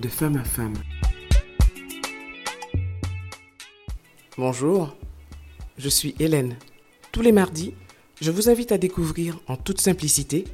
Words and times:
de 0.00 0.08
femme 0.08 0.36
à 0.36 0.44
femme. 0.44 0.74
Bonjour, 4.36 4.96
je 5.76 5.88
suis 5.88 6.14
Hélène. 6.20 6.56
Tous 7.10 7.20
les 7.20 7.32
mardis, 7.32 7.74
je 8.20 8.30
vous 8.30 8.48
invite 8.48 8.70
à 8.70 8.78
découvrir 8.78 9.40
en 9.48 9.56
toute 9.56 9.80
simplicité 9.80 10.44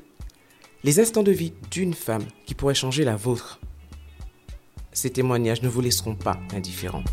les 0.83 0.99
instants 0.99 1.23
de 1.23 1.33
vie 1.33 1.53
d'une 1.71 1.93
femme 1.93 2.25
qui 2.47 2.55
pourrait 2.55 2.75
changer 2.75 3.05
la 3.05 3.17
vôtre. 3.17 3.61
Ces 4.93 5.11
témoignages 5.11 5.63
ne 5.63 5.69
vous 5.69 5.83
laisseront 5.83 6.15
pas 6.15 6.39
indifférents. 6.55 7.05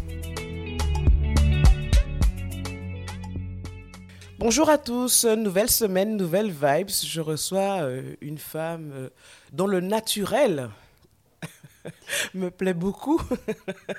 Bonjour 4.39 4.69
à 4.69 4.77
tous, 4.77 5.25
nouvelle 5.25 5.69
semaine, 5.69 6.15
nouvelle 6.15 6.51
vibes. 6.51 6.89
Je 6.89 7.21
reçois 7.21 7.81
euh, 7.81 8.15
une 8.21 8.37
femme 8.37 8.91
euh, 8.93 9.09
dont 9.53 9.67
le 9.67 9.81
naturel 9.81 10.69
me 12.33 12.49
plaît 12.49 12.73
beaucoup 12.73 13.21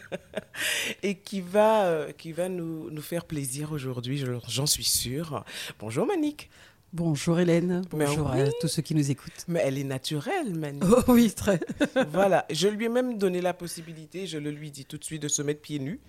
et 1.03 1.17
qui 1.17 1.41
va, 1.41 1.85
euh, 1.87 2.13
qui 2.13 2.33
va 2.33 2.49
nous, 2.49 2.91
nous 2.91 3.03
faire 3.03 3.25
plaisir 3.25 3.73
aujourd'hui, 3.73 4.19
je- 4.19 4.33
j'en 4.49 4.67
suis 4.67 4.85
sûre. 4.85 5.45
Bonjour 5.79 6.07
Manique. 6.07 6.51
Bonjour 6.93 7.41
Hélène, 7.41 7.81
Mais 7.95 8.05
bonjour 8.05 8.31
oui. 8.35 8.43
à 8.43 8.49
tous 8.61 8.69
ceux 8.69 8.83
qui 8.83 8.95
nous 8.95 9.11
écoutent. 9.11 9.45
Mais 9.49 9.61
elle 9.65 9.79
est 9.79 9.85
naturelle, 9.85 10.55
Manique. 10.55 10.85
Oh 10.85 11.03
oui, 11.09 11.33
très. 11.33 11.59
voilà, 12.13 12.45
je 12.51 12.69
lui 12.69 12.85
ai 12.85 12.89
même 12.91 13.17
donné 13.17 13.41
la 13.41 13.55
possibilité, 13.55 14.27
je 14.27 14.37
le 14.37 14.51
lui 14.51 14.71
dis 14.71 14.85
tout 14.85 14.99
de 14.99 15.05
suite, 15.05 15.23
de 15.23 15.29
se 15.29 15.41
mettre 15.41 15.63
pieds 15.63 15.79
nus. 15.79 16.01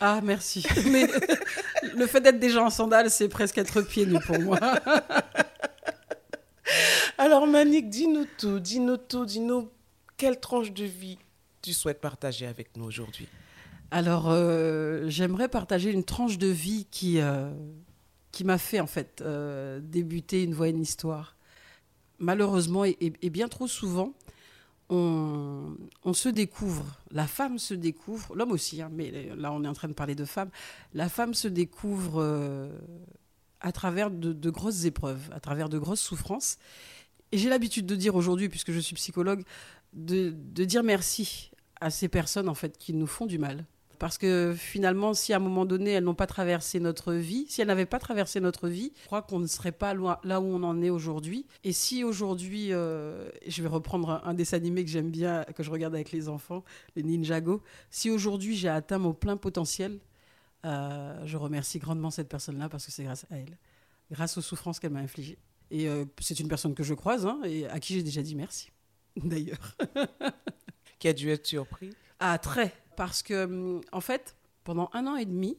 Ah, 0.00 0.20
merci. 0.20 0.66
Mais 0.90 1.06
le 1.94 2.06
fait 2.08 2.20
d'être 2.20 2.40
déjà 2.40 2.60
en 2.64 2.70
sandales, 2.70 3.08
c'est 3.08 3.28
presque 3.28 3.58
être 3.58 3.82
pieds 3.82 4.04
nus 4.04 4.18
pour 4.26 4.40
moi. 4.40 4.58
Alors 7.18 7.46
Manique, 7.46 7.88
dis-nous 7.88 8.26
tout, 8.38 8.58
dis-nous 8.58 8.96
tout, 8.96 9.24
dis-nous 9.24 9.68
quelle 10.16 10.38
tranche 10.40 10.72
de 10.72 10.84
vie 10.84 11.18
tu 11.62 11.72
souhaites 11.72 12.00
partager 12.00 12.46
avec 12.46 12.76
nous 12.76 12.84
aujourd'hui? 12.84 13.28
Alors, 13.90 14.30
euh, 14.30 15.08
j'aimerais 15.08 15.48
partager 15.48 15.90
une 15.90 16.04
tranche 16.04 16.38
de 16.38 16.46
vie 16.46 16.86
qui, 16.90 17.20
euh, 17.20 17.52
qui 18.30 18.42
m'a 18.44 18.58
fait 18.58 18.80
en 18.80 18.86
fait 18.86 19.20
euh, 19.20 19.80
débuter 19.82 20.42
une 20.44 20.54
voie, 20.54 20.68
une 20.68 20.80
histoire. 20.80 21.36
Malheureusement, 22.18 22.84
et, 22.84 22.96
et- 23.00 23.12
et 23.22 23.30
bien 23.30 23.48
trop 23.48 23.66
souvent, 23.66 24.14
on, 24.88 25.76
on 26.04 26.12
se 26.12 26.28
découvre, 26.28 26.84
la 27.10 27.26
femme 27.26 27.58
se 27.58 27.74
découvre, 27.74 28.34
l'homme 28.34 28.52
aussi, 28.52 28.80
hein, 28.82 28.90
mais 28.92 29.30
là 29.36 29.52
on 29.52 29.64
est 29.64 29.68
en 29.68 29.72
train 29.72 29.88
de 29.88 29.92
parler 29.94 30.14
de 30.14 30.24
femme, 30.24 30.50
la 30.94 31.08
femme 31.08 31.34
se 31.34 31.48
découvre 31.48 32.70
à 33.60 33.72
travers 33.72 34.10
de 34.10 34.50
grosses 34.50 34.84
épreuves, 34.84 35.30
à 35.32 35.40
travers 35.40 35.68
de 35.68 35.78
grosses 35.78 36.00
souffrances. 36.00 36.58
Et 37.30 37.38
j'ai 37.38 37.48
l'habitude 37.48 37.86
de 37.86 37.96
dire 37.96 38.14
aujourd'hui, 38.14 38.48
puisque 38.50 38.72
je 38.72 38.78
suis 38.80 38.94
psychologue, 38.94 39.44
de, 39.92 40.30
dire 40.64 40.82
merci 40.82 41.50
à 41.80 41.90
ces 41.90 42.08
personnes 42.08 42.48
en 42.48 42.54
fait 42.54 42.78
qui 42.78 42.94
nous 42.94 43.06
font 43.06 43.26
du 43.26 43.38
mal. 43.38 43.66
Parce 43.98 44.18
que 44.18 44.52
finalement, 44.58 45.14
si 45.14 45.32
à 45.32 45.36
un 45.36 45.38
moment 45.38 45.64
donné, 45.64 45.92
elles 45.92 46.02
n'ont 46.02 46.16
pas 46.16 46.26
traversé 46.26 46.80
notre 46.80 47.12
vie, 47.12 47.46
si 47.48 47.60
elles 47.60 47.68
n'avaient 47.68 47.86
pas 47.86 48.00
traversé 48.00 48.40
notre 48.40 48.68
vie, 48.68 48.92
je 49.00 49.06
crois 49.06 49.22
qu'on 49.22 49.38
ne 49.38 49.46
serait 49.46 49.70
pas 49.70 49.94
loin, 49.94 50.18
là 50.24 50.40
où 50.40 50.44
on 50.44 50.64
en 50.64 50.82
est 50.82 50.90
aujourd'hui. 50.90 51.46
Et 51.62 51.72
si 51.72 52.02
aujourd'hui, 52.02 52.72
euh, 52.72 53.28
je 53.46 53.62
vais 53.62 53.68
reprendre 53.68 54.10
un, 54.10 54.22
un 54.24 54.34
dessin 54.34 54.56
animé 54.56 54.84
que 54.84 54.90
j'aime 54.90 55.10
bien, 55.10 55.44
que 55.54 55.62
je 55.62 55.70
regarde 55.70 55.94
avec 55.94 56.10
les 56.10 56.28
enfants, 56.28 56.64
les 56.96 57.04
Ninjago, 57.04 57.62
si 57.90 58.10
aujourd'hui 58.10 58.56
j'ai 58.56 58.68
atteint 58.68 58.98
mon 58.98 59.14
plein 59.14 59.36
potentiel, 59.36 60.00
euh, 60.64 61.20
je 61.24 61.36
remercie 61.36 61.78
grandement 61.78 62.10
cette 62.10 62.28
personne-là 62.28 62.68
parce 62.68 62.86
que 62.86 62.92
c'est 62.92 63.02
grâce 63.04 63.26
à 63.30 63.36
elle, 63.36 63.58
grâce 64.10 64.38
aux 64.38 64.42
souffrances 64.42 64.78
qu'elle 64.78 64.92
m'a 64.92 65.00
infligées. 65.00 65.38
Et 65.70 65.88
euh, 65.88 66.04
c'est 66.20 66.38
une 66.38 66.48
personne 66.48 66.74
que 66.74 66.82
je 66.82 66.94
croise 66.94 67.26
hein, 67.26 67.40
et 67.44 67.66
à 67.66 67.80
qui 67.80 67.94
j'ai 67.94 68.02
déjà 68.02 68.22
dit 68.22 68.34
merci, 68.34 68.70
d'ailleurs. 69.24 69.76
Qui 70.98 71.08
a 71.08 71.12
dû 71.12 71.30
être 71.30 71.46
surpris 71.46 71.90
Ah, 72.20 72.38
très. 72.38 72.72
Parce 72.96 73.22
que, 73.22 73.44
hum, 73.44 73.80
en 73.92 74.00
fait, 74.00 74.36
pendant 74.64 74.88
un 74.92 75.06
an 75.06 75.16
et 75.16 75.24
demi, 75.24 75.56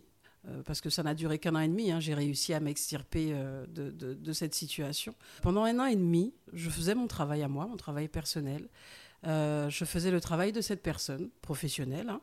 euh, 0.48 0.62
parce 0.64 0.82
que 0.82 0.90
ça 0.90 1.04
n'a 1.04 1.14
duré 1.14 1.40
qu'un 1.40 1.56
an 1.56 1.60
et 1.60 1.68
demi, 1.68 1.92
hein, 1.92 2.00
j'ai 2.00 2.14
réussi 2.14 2.54
à 2.54 2.60
m'extirper 2.60 3.30
euh, 3.32 3.66
de, 3.68 3.92
de- 3.92 4.14
de 4.14 4.34
cette 4.34 4.54
situation. 4.56 5.16
Pendant 5.42 5.64
un 5.64 5.80
an 5.80 5.86
et 5.86 5.96
demi, 5.96 6.34
je 6.54 6.70
faisais 6.70 6.96
mon 6.96 7.08
travail 7.08 7.44
à 7.44 7.48
moi, 7.48 7.66
mon 7.68 7.78
travail 7.78 8.08
personnel. 8.08 8.68
Euh, 9.26 9.70
je 9.70 9.86
faisais 9.86 10.12
le 10.12 10.20
travail 10.20 10.52
de 10.52 10.60
cette 10.62 10.84
personne 10.84 11.30
professionnelle 11.42 12.10
hein, 12.10 12.20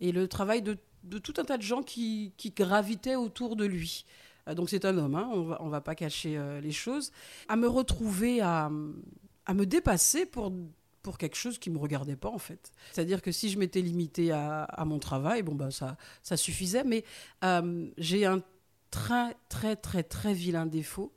et 0.00 0.12
le 0.12 0.28
travail 0.28 0.62
de, 0.62 0.78
de 1.02 1.18
tout 1.18 1.34
un 1.38 1.44
tas 1.44 1.56
de 1.56 1.62
gens 1.62 1.82
qui, 1.82 2.32
qui 2.36 2.50
gravitaient 2.50 3.16
autour 3.16 3.56
de 3.56 3.64
lui. 3.64 4.04
Donc 4.54 4.70
c'est 4.70 4.84
un 4.84 4.96
homme, 4.98 5.16
hein, 5.16 5.28
on 5.32 5.42
va, 5.42 5.62
on 5.62 5.68
va 5.68 5.80
pas 5.80 5.94
cacher 5.96 6.38
les 6.62 6.70
choses. 6.70 7.10
À 7.48 7.56
me 7.56 7.66
retrouver 7.66 8.40
à, 8.40 8.70
à 9.46 9.54
me 9.54 9.66
dépasser 9.66 10.26
pour, 10.26 10.52
pour 11.02 11.18
quelque 11.18 11.36
chose 11.36 11.58
qui 11.58 11.70
me 11.70 11.78
regardait 11.78 12.16
pas 12.16 12.30
en 12.30 12.38
fait. 12.38 12.72
C'est-à-dire 12.92 13.22
que 13.22 13.32
si 13.32 13.50
je 13.50 13.58
m'étais 13.58 13.80
limitée 13.82 14.30
à, 14.32 14.64
à 14.64 14.84
mon 14.84 14.98
travail, 14.98 15.42
bon 15.42 15.54
bah 15.54 15.70
ça, 15.70 15.96
ça 16.22 16.36
suffisait. 16.36 16.84
Mais 16.84 17.04
euh, 17.44 17.88
j'ai 17.98 18.24
un 18.26 18.42
très 18.90 19.36
très 19.48 19.76
très 19.76 20.02
très 20.02 20.32
vilain 20.34 20.66
défaut. 20.66 21.12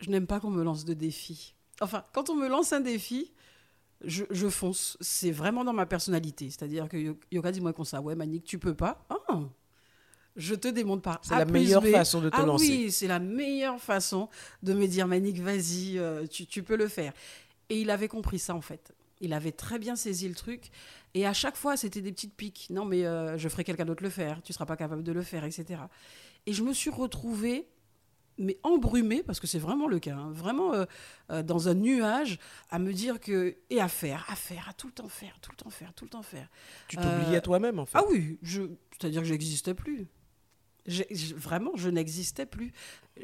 Je 0.00 0.10
n'aime 0.10 0.26
pas 0.26 0.40
qu'on 0.40 0.50
me 0.50 0.62
lance 0.64 0.84
de 0.84 0.94
défis. 0.94 1.54
Enfin, 1.80 2.04
quand 2.12 2.30
on 2.30 2.34
me 2.34 2.48
lance 2.48 2.72
un 2.72 2.80
défi, 2.80 3.32
je, 4.04 4.24
je 4.30 4.48
fonce. 4.48 4.96
C'est 5.00 5.30
vraiment 5.30 5.64
dans 5.64 5.72
ma 5.74 5.86
personnalité. 5.86 6.46
C'est-à-dire 6.50 6.88
que 6.88 6.96
Yo- 6.96 7.18
Yoka 7.30 7.52
dit-moi 7.52 7.72
comme 7.72 7.84
ça, 7.84 8.00
ouais 8.00 8.14
Manique, 8.14 8.44
tu 8.44 8.58
peux 8.58 8.74
pas. 8.74 9.04
Ah, 9.10 9.40
je 10.36 10.54
te 10.54 10.68
démontre 10.68 11.02
par 11.02 11.20
C'est 11.22 11.34
la 11.36 11.44
meilleure 11.44 11.82
B. 11.82 11.88
façon 11.90 12.20
de 12.20 12.28
te 12.30 12.36
ah 12.38 12.44
lancer. 12.46 12.66
oui, 12.68 12.90
c'est 12.92 13.08
la 13.08 13.18
meilleure 13.18 13.80
façon 13.80 14.28
de 14.62 14.72
me 14.74 14.86
dire 14.86 15.06
Manique, 15.06 15.40
vas-y, 15.40 15.98
euh, 15.98 16.26
tu, 16.26 16.46
tu 16.46 16.62
peux 16.62 16.76
le 16.76 16.88
faire. 16.88 17.12
Et 17.68 17.80
il 17.80 17.90
avait 17.90 18.08
compris 18.08 18.38
ça 18.38 18.54
en 18.54 18.60
fait. 18.60 18.92
Il 19.20 19.32
avait 19.34 19.52
très 19.52 19.78
bien 19.78 19.96
saisi 19.96 20.28
le 20.28 20.34
truc. 20.34 20.70
Et 21.14 21.26
à 21.26 21.32
chaque 21.32 21.56
fois, 21.56 21.76
c'était 21.76 22.00
des 22.00 22.12
petites 22.12 22.34
piques. 22.34 22.68
Non, 22.70 22.84
mais 22.84 23.04
euh, 23.04 23.36
je 23.36 23.48
ferai 23.48 23.64
quelqu'un 23.64 23.84
d'autre 23.84 24.02
le 24.02 24.08
faire. 24.10 24.40
Tu 24.42 24.52
seras 24.52 24.64
pas 24.66 24.76
capable 24.76 25.02
de 25.02 25.12
le 25.12 25.22
faire, 25.22 25.44
etc. 25.44 25.80
Et 26.46 26.52
je 26.54 26.62
me 26.62 26.72
suis 26.72 26.88
retrouvée, 26.88 27.66
mais 28.38 28.56
embrumée, 28.62 29.22
parce 29.22 29.38
que 29.38 29.46
c'est 29.46 29.58
vraiment 29.58 29.88
le 29.88 29.98
cas, 29.98 30.14
hein, 30.16 30.30
vraiment 30.32 30.72
euh, 30.72 30.86
euh, 31.30 31.42
dans 31.42 31.68
un 31.68 31.74
nuage, 31.74 32.38
à 32.70 32.78
me 32.78 32.92
dire 32.94 33.20
que. 33.20 33.56
Et 33.68 33.78
à 33.80 33.88
faire, 33.88 34.24
à 34.28 34.36
faire, 34.36 34.66
à 34.70 34.72
tout 34.72 34.86
le 34.86 34.94
temps 34.94 35.08
faire, 35.08 35.36
tout 35.42 35.50
le 35.50 35.56
temps 35.56 35.68
faire, 35.70 35.92
tout 35.92 36.04
le 36.04 36.10
temps 36.10 36.22
faire. 36.22 36.48
Tu 36.88 36.96
t'oubliais 36.96 37.36
Euh, 37.38 37.40
toi-même 37.42 37.78
en 37.78 37.84
fait. 37.84 37.98
Ah 37.98 38.04
oui, 38.10 38.38
c'est-à-dire 38.42 39.20
que 39.20 39.28
j'existais 39.28 39.74
plus. 39.74 40.06
Vraiment, 41.36 41.72
je 41.76 41.88
n'existais 41.88 42.46
plus. 42.46 42.72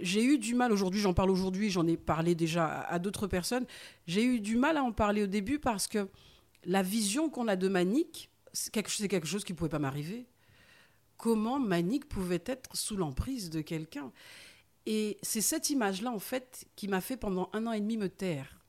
J'ai 0.01 0.25
eu 0.25 0.39
du 0.39 0.55
mal 0.55 0.73
aujourd'hui, 0.73 1.01
j'en 1.01 1.15
parle 1.15 1.31
aujourd'hui, 1.31 1.71
j'en 1.71 1.87
ai 1.87 1.97
parlé 1.97 2.35
déjà 2.35 2.81
à, 2.83 2.99
d'autres 2.99 3.27
personnes. 3.27 3.67
J'ai 4.07 4.25
eu 4.25 4.41
du 4.41 4.57
mal 4.57 4.77
à 4.77 4.83
en 4.83 4.93
parler 4.93 5.23
au 5.23 5.27
début 5.27 5.59
parce 5.59 5.87
que 5.87 6.09
la 6.65 6.83
vision 6.83 7.31
qu'on 7.31 7.49
a 7.49 7.57
de 7.57 7.69
Manique, 7.69 8.31
c'est 8.53 8.71
quelque, 8.73 9.27
chose 9.27 9.45
qui 9.45 9.53
ne 9.53 9.57
pouvait 9.57 9.71
pas 9.71 9.79
m'arriver. 9.79 10.27
Comment 11.17 11.59
Manique 11.59 12.09
pouvait 12.09 12.43
être 12.47 12.77
sous 12.77 12.97
l'emprise 12.97 13.51
de 13.51 13.61
quelqu'un 13.63 14.13
Et 14.85 15.19
c'est 15.23 15.41
cette 15.41 15.71
image-là, 15.71 16.11
en 16.11 16.19
fait, 16.19 16.67
qui 16.77 16.89
m'a 16.89 17.01
fait 17.01 17.17
pendant 17.17 17.49
un 17.53 17.67
an 17.67 17.73
et 17.73 17.81
demi 17.81 17.97
me 17.97 18.09
taire. 18.09 18.61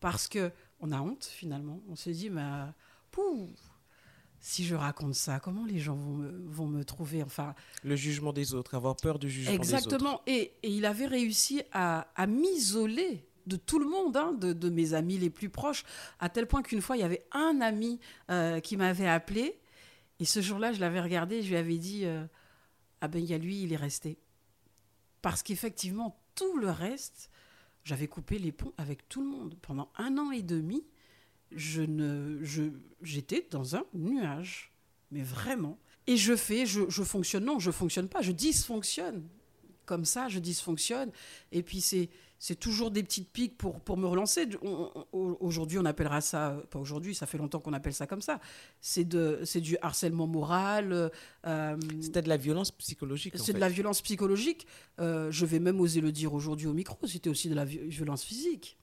Parce 0.00 0.28
que 0.28 0.52
on 0.80 0.92
a 0.92 1.00
honte, 1.00 1.24
finalement. 1.24 1.80
On 1.88 1.96
se 1.96 2.10
dit, 2.10 2.30
mais, 2.30 2.42
euh, 2.42 2.66
pouh, 3.10 3.48
si 4.46 4.62
je 4.66 4.74
raconte 4.74 5.14
ça, 5.14 5.40
comment 5.40 5.64
les 5.64 5.78
gens 5.78 5.94
vont 5.96 6.12
me, 6.16 6.30
vont 6.50 6.66
me 6.66 6.84
trouver 6.84 7.22
Enfin, 7.22 7.54
Le 7.82 7.96
jugement 7.96 8.34
des 8.34 8.52
autres, 8.52 8.74
avoir 8.74 8.94
peur 8.94 9.18
du 9.18 9.30
jugement 9.30 9.52
des 9.52 9.56
autres. 9.56 9.74
exactement. 9.74 10.20
Et, 10.26 10.52
et 10.62 10.68
il 10.68 10.84
avait 10.84 11.06
réussi 11.06 11.62
à, 11.72 12.08
à 12.14 12.26
m'isoler 12.26 13.24
de 13.46 13.56
tout 13.56 13.78
le 13.78 13.86
monde, 13.88 14.18
hein, 14.18 14.32
de, 14.38 14.52
de 14.52 14.68
mes 14.68 14.92
amis 14.92 15.16
les 15.16 15.30
plus 15.30 15.48
proches, 15.48 15.84
à 16.20 16.28
tel 16.28 16.46
point 16.46 16.62
qu'une 16.62 16.82
fois, 16.82 16.98
il 16.98 17.00
y 17.00 17.04
avait 17.04 17.24
un 17.32 17.62
ami 17.62 17.98
euh, 18.30 18.60
qui 18.60 18.76
m'avait 18.76 19.08
appelé. 19.08 19.58
Et 20.20 20.26
ce 20.26 20.42
jour-là, 20.42 20.74
je 20.74 20.80
l'avais 20.80 21.00
regardé, 21.00 21.42
je 21.42 21.48
lui 21.48 21.56
avais 21.56 21.78
dit 21.78 22.04
euh, 22.04 22.26
Ah 23.00 23.08
ben, 23.08 23.20
il 23.22 23.30
y 23.30 23.32
a 23.32 23.38
lui, 23.38 23.62
il 23.62 23.72
est 23.72 23.76
resté. 23.76 24.18
Parce 25.22 25.42
qu'effectivement, 25.42 26.20
tout 26.34 26.58
le 26.58 26.68
reste, 26.70 27.30
j'avais 27.82 28.08
coupé 28.08 28.38
les 28.38 28.52
ponts 28.52 28.74
avec 28.76 29.08
tout 29.08 29.22
le 29.22 29.30
monde. 29.30 29.56
Pendant 29.62 29.90
un 29.96 30.18
an 30.18 30.30
et 30.32 30.42
demi, 30.42 30.84
je 31.54 31.82
ne, 31.82 32.38
je, 32.42 32.62
j'étais 33.02 33.46
dans 33.50 33.76
un 33.76 33.84
nuage. 33.94 34.72
Mais 35.10 35.22
vraiment. 35.22 35.78
Et 36.06 36.16
je 36.16 36.34
fais, 36.36 36.66
je, 36.66 36.82
je 36.88 37.02
fonctionne. 37.02 37.44
Non, 37.44 37.58
je 37.58 37.70
fonctionne 37.70 38.08
pas. 38.08 38.20
Je 38.22 38.32
dysfonctionne. 38.32 39.22
Comme 39.86 40.04
ça, 40.04 40.28
je 40.28 40.38
dysfonctionne. 40.38 41.10
Et 41.52 41.62
puis, 41.62 41.80
c'est, 41.80 42.08
c'est 42.38 42.58
toujours 42.58 42.90
des 42.90 43.02
petites 43.02 43.30
piques 43.30 43.56
pour, 43.58 43.80
pour 43.80 43.96
me 43.98 44.06
relancer. 44.06 44.48
On- 44.62 44.90
on- 45.12 45.36
aujourd'hui, 45.40 45.78
on 45.78 45.84
appellera 45.84 46.20
ça, 46.22 46.62
pas 46.70 46.78
aujourd'hui, 46.78 47.14
ça 47.14 47.26
fait 47.26 47.36
longtemps 47.38 47.60
qu'on 47.60 47.74
appelle 47.74 47.92
ça 47.94 48.06
comme 48.06 48.22
ça. 48.22 48.40
C'est, 48.80 49.04
de, 49.04 49.40
c'est 49.44 49.60
du 49.60 49.76
harcèlement 49.82 50.26
moral. 50.26 51.10
euh, 51.46 51.76
C'était 52.00 52.22
de 52.22 52.28
la 52.30 52.38
violence 52.38 52.70
psychologique. 52.72 53.34
en 53.34 53.38
c'est 53.38 53.46
fait. 53.46 53.52
de 53.52 53.58
la 53.60 53.68
violence 53.68 54.00
psychologique. 54.02 54.66
Euh, 55.00 55.30
je 55.30 55.44
vais 55.46 55.58
même 55.60 55.80
oser 55.80 56.00
le 56.00 56.12
dire 56.12 56.32
aujourd'hui 56.34 56.66
au 56.66 56.72
micro. 56.72 56.96
C'était 57.06 57.30
aussi 57.30 57.48
de 57.50 57.54
la 57.54 57.64
vi- 57.66 57.86
violence 57.86 58.24
physique. 58.24 58.78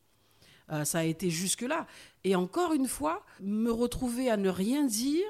Euh, 0.70 0.86
ça 0.86 1.00
a 1.00 1.04
été 1.04 1.30
jusque-là. 1.30 1.88
Et 2.24 2.36
encore 2.36 2.74
une 2.74 2.88
fois, 2.88 3.26
me 3.42 3.72
retrouver 3.72 4.30
à 4.30 4.38
ne 4.38 4.50
rien 4.50 4.86
dire 4.86 5.26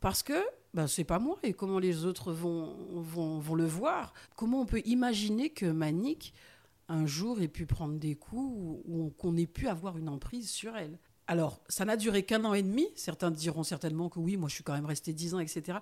parce 0.00 0.22
que 0.22 0.44
ben, 0.74 0.86
c'est 0.86 1.04
pas 1.04 1.18
moi 1.18 1.38
et 1.42 1.54
comment 1.54 1.78
les 1.78 2.04
autres 2.04 2.32
vont, 2.32 2.76
vont, 2.92 3.38
vont 3.38 3.54
le 3.54 3.64
voir? 3.64 4.12
Comment 4.36 4.60
on 4.60 4.66
peut 4.66 4.82
imaginer 4.84 5.50
que 5.50 5.66
Manique, 5.66 6.34
un 6.88 7.06
jour, 7.06 7.40
ait 7.40 7.48
pu 7.48 7.64
prendre 7.66 7.98
des 7.98 8.14
coups 8.14 8.82
ou, 8.86 9.12
qu'on 9.16 9.36
ait 9.36 9.46
pu 9.46 9.68
avoir 9.68 9.96
une 9.96 10.08
emprise 10.08 10.50
sur 10.50 10.76
elle? 10.76 10.98
Alors, 11.28 11.60
ça 11.68 11.84
n'a 11.84 11.96
duré 11.96 12.24
qu'un 12.24 12.44
an 12.44 12.54
et 12.54 12.62
demi. 12.62 12.86
Certains 12.94 13.30
diront 13.30 13.62
certainement 13.64 14.08
que 14.08 14.18
oui, 14.18 14.36
moi 14.36 14.48
je 14.48 14.54
suis 14.54 14.64
quand 14.64 14.74
même 14.74 14.86
resté 14.86 15.12
dix 15.12 15.34
ans, 15.34 15.40
etc. 15.40 15.78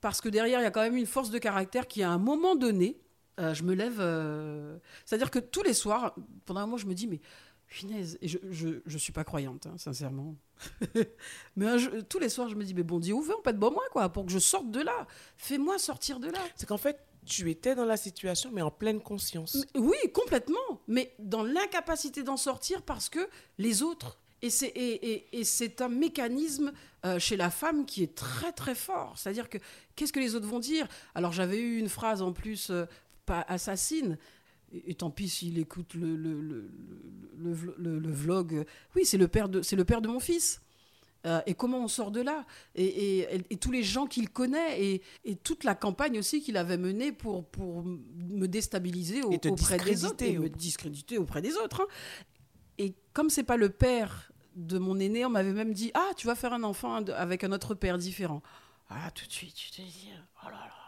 Parce 0.00 0.20
que 0.20 0.28
derrière, 0.28 0.60
il 0.60 0.64
y 0.64 0.66
a 0.66 0.70
quand 0.70 0.82
même 0.82 0.96
une 0.96 1.06
force 1.06 1.30
de 1.30 1.38
caractère 1.38 1.86
qui, 1.86 2.02
à 2.02 2.10
un 2.10 2.18
moment 2.18 2.54
donné, 2.54 3.00
euh, 3.40 3.54
je 3.54 3.62
me 3.62 3.74
lève. 3.74 3.98
euh, 3.98 4.78
C'est-à-dire 5.06 5.30
que 5.30 5.38
tous 5.38 5.62
les 5.62 5.74
soirs, 5.74 6.14
pendant 6.44 6.60
un 6.60 6.66
mois, 6.66 6.78
je 6.78 6.86
me 6.86 6.94
dis, 6.94 7.06
mais 7.06 7.20
Finesse, 7.72 8.18
et 8.20 8.28
je, 8.28 8.38
je, 8.50 8.68
je 8.84 8.98
suis 8.98 9.12
pas 9.12 9.24
croyante, 9.24 9.66
hein, 9.66 9.74
sincèrement. 9.78 10.36
mais 11.56 11.66
tous 12.08 12.18
les 12.18 12.28
soirs, 12.28 12.48
je 12.48 12.54
me 12.54 12.64
dis, 12.64 12.74
mais 12.74 12.82
bon 12.82 12.98
Dieu, 13.00 13.14
ouvre, 13.14 13.40
pas 13.42 13.52
de 13.52 13.58
bon 13.58 13.70
moi, 13.70 13.84
quoi, 13.92 14.08
pour 14.10 14.26
que 14.26 14.32
je 14.32 14.38
sorte 14.38 14.70
de 14.70 14.80
là. 14.80 15.06
Fais-moi 15.36 15.78
sortir 15.78 16.20
de 16.20 16.28
là. 16.28 16.38
C'est 16.56 16.66
qu'en 16.66 16.76
fait, 16.78 16.98
tu 17.24 17.50
étais 17.50 17.74
dans 17.74 17.84
la 17.84 17.96
situation, 17.96 18.50
mais 18.52 18.62
en 18.62 18.70
pleine 18.70 19.00
conscience. 19.00 19.64
Mais- 19.74 19.80
Oui, 19.80 19.96
complètement. 20.12 20.58
Mais 20.88 21.14
dans 21.18 21.42
l'incapacité 21.44 22.22
d'en 22.22 22.36
sortir 22.36 22.82
parce 22.82 23.08
que 23.08 23.20
les 23.58 23.82
autres. 23.82 24.18
Et 24.44 24.50
c'est, 24.50 24.66
et, 24.66 25.12
et- 25.12 25.38
et 25.38 25.44
c'est 25.44 25.80
un 25.82 25.88
mécanisme 25.88 26.72
euh, 27.04 27.20
chez 27.20 27.36
la 27.36 27.48
femme 27.48 27.86
qui 27.86 28.02
est 28.02 28.14
très 28.16 28.50
très 28.52 28.74
fort. 28.74 29.14
C'est-à-dire 29.16 29.48
que 29.48 29.58
qu'est-ce 29.94 30.12
que 30.12 30.18
les 30.18 30.34
autres 30.34 30.48
vont 30.48 30.58
dire? 30.58 30.88
Alors 31.14 31.30
j'avais 31.32 31.58
eu 31.60 31.78
une 31.78 31.88
phrase 31.88 32.22
en 32.22 32.32
plus, 32.32 32.70
euh, 32.70 32.86
pas 33.24 33.44
assassine. 33.46 34.18
Et, 34.72 34.90
et 34.90 34.94
tant 34.94 35.10
pis 35.10 35.28
s'il 35.28 35.58
écoute 35.58 35.94
le, 35.94 36.16
le, 36.16 36.40
le, 36.40 37.98
le, 37.98 38.10
vlog. 38.12 38.64
Oui, 38.96 39.04
c'est 39.04 39.18
le 39.18 39.28
père 39.28 39.48
de, 39.48 39.60
le 39.76 39.84
père 39.84 40.00
de 40.00 40.08
mon 40.08 40.20
fils. 40.20 40.60
Euh, 41.24 41.40
et 41.46 41.54
comment 41.54 41.78
on 41.84 41.88
sort 41.88 42.10
de 42.10 42.20
là? 42.20 42.44
Et, 42.74 43.20
et- 43.50 43.56
tous 43.56 43.70
les 43.70 43.84
gens 43.84 44.06
qu'il 44.06 44.28
connaît 44.28 44.82
et, 44.84 45.02
et 45.24 45.36
toute 45.36 45.62
la 45.62 45.76
campagne 45.76 46.18
aussi 46.18 46.40
qu'il 46.42 46.56
avait 46.56 46.76
menée 46.78 47.12
pour, 47.12 47.44
pour 47.46 47.84
me 47.84 48.46
déstabiliser 48.48 49.22
au- 49.22 49.30
auprès 49.52 49.78
des 49.78 50.04
autres 50.04 50.24
et 50.24 50.38
me 50.38 50.48
discréditer 50.48 51.18
auprès 51.18 51.40
des 51.40 51.54
autres. 51.56 51.82
hein. 51.82 51.86
Et 52.78 52.94
comme 53.12 53.30
c'est 53.30 53.44
pas 53.44 53.56
le 53.56 53.68
père 53.68 54.32
de 54.56 54.78
mon 54.78 54.98
aîné, 54.98 55.24
on 55.24 55.30
m'avait 55.30 55.52
même 55.52 55.72
dit 55.74 55.92
ah 55.94 56.10
tu 56.16 56.26
vas 56.26 56.34
faire 56.34 56.52
un 56.54 56.62
enfant 56.64 56.96
avec 57.10 57.44
un 57.44 57.52
autre 57.52 57.74
père 57.76 57.98
différent. 57.98 58.42
Ah 58.88 59.10
tout 59.12 59.26
de 59.26 59.32
suite 59.32 59.54
tu 59.54 59.70
te 59.70 59.76
dis 59.76 60.08
oh 60.44 60.46
là 60.48 60.52
là. 60.56 60.81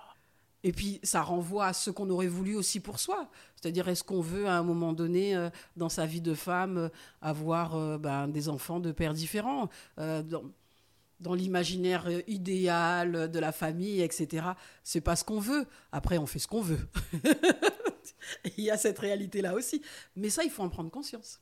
Et 0.64 0.72
puis 0.72 0.98
ça 1.02 1.20
renvoie 1.22 1.66
à 1.66 1.72
ce 1.74 1.90
qu'on 1.90 2.08
aurait 2.08 2.26
voulu 2.26 2.56
aussi 2.56 2.80
pour 2.80 2.98
soi. 2.98 3.28
C'est-à-dire 3.54 3.86
est-ce 3.88 4.02
qu'on 4.02 4.22
veut 4.22 4.46
à 4.46 4.56
un 4.56 4.62
moment 4.62 4.94
donné 4.94 5.36
euh, 5.36 5.50
dans 5.76 5.90
sa 5.90 6.06
vie 6.06 6.22
de 6.22 6.34
femme 6.34 6.78
euh, 6.78 6.88
avoir 7.20 7.76
euh, 7.76 7.98
ben, 7.98 8.28
des 8.28 8.48
enfants 8.48 8.80
de 8.80 8.90
pères 8.90 9.12
différents 9.12 9.68
dans, 9.98 11.34
l'imaginaire 11.34 12.06
idéal 12.26 13.30
de 13.30 13.38
la 13.38 13.52
famille, 13.52 14.02
etc. 14.02 14.46
C'est 14.82 15.00
pas 15.00 15.16
ce 15.16 15.24
qu'on 15.24 15.38
veut. 15.38 15.66
Après, 15.92 16.18
on 16.18 16.26
fait 16.26 16.38
ce 16.38 16.48
qu'on 16.48 16.60
veut. 16.60 16.86
il 18.58 18.64
y 18.64 18.70
a 18.70 18.76
cette 18.76 18.98
réalité-là 18.98 19.54
aussi. 19.54 19.80
Mais 20.16 20.28
ça, 20.28 20.44
il 20.44 20.50
faut 20.50 20.62
en 20.62 20.68
prendre 20.68 20.90
conscience. 20.90 21.40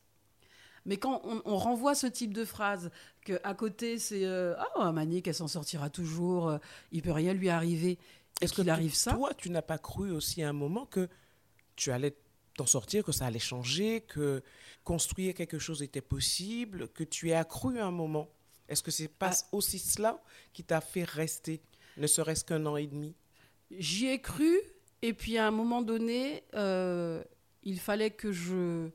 Mais 0.84 0.96
quand 0.96 1.20
on, 1.25 1.42
on 1.44 1.56
renvoie 1.56 1.94
ce 1.94 2.06
type 2.06 2.32
de 2.32 2.44
phrase, 2.44 2.90
que 3.25 3.40
à 3.44 3.54
côté 3.54 3.98
c'est 3.98 4.25
euh, 4.25 4.54
ah 4.76 4.92
Manique, 4.92 5.28
elle 5.28 5.34
s'en 5.34 5.48
sortira 5.48 5.90
toujours, 5.90 6.48
euh, 6.48 6.58
il 6.90 7.02
peut 7.02 7.12
rien 7.12 7.34
lui 7.34 7.48
arriver. 7.48 7.98
Est-ce 8.40 8.52
qu'il 8.52 8.69
arrive 8.70 8.94
ça? 8.94 9.12
Toi, 9.12 9.34
tu 9.34 9.50
n'as 9.50 9.62
pas 9.62 9.79
cru 9.79 10.11
aussi 10.11 10.43
à 10.43 10.49
un 10.49 10.52
moment 10.52 10.87
que 10.87 11.08
tu 11.76 11.90
allais 11.93 12.17
t'en 12.56 12.67
sortir, 12.67 13.05
que 13.05 13.12
ça 13.12 13.26
allait 13.26 13.38
changer, 13.38 14.00
que 14.02 14.43
construire 14.84 15.34
quelque 15.34 15.58
chose 15.58 15.82
était 15.82 16.00
possible, 16.00 16.88
que 16.88 17.05
tu 17.05 17.31
aies 17.31 17.34
accru 17.34 17.79
à 17.79 17.87
un 17.87 17.90
moment? 17.90 18.29
Est-ce 18.69 18.82
que 18.82 18.90
c'est 18.90 19.08
pas 19.08 19.31
Ah. 19.32 19.49
aussi 19.52 19.79
cela 19.79 20.23
qui 20.52 20.64
t'a 20.64 20.81
fait 20.81 21.05
rester, 21.05 21.62
ne 21.96 22.06
serait-ce 22.06 22.44
qu'un 22.44 22.64
an 22.67 22.76
et 22.76 22.87
demi? 22.87 23.14
J'y 23.70 24.06
ai 24.08 24.20
cru, 24.20 24.58
et 25.02 25.14
puis 25.14 25.38
à 25.38 25.46
un 25.46 25.50
moment 25.50 25.82
donné, 25.82 26.43
euh, 26.55 27.23
il 27.62 27.78
fallait 27.81 28.11
que 28.11 28.32
je, 28.32 28.90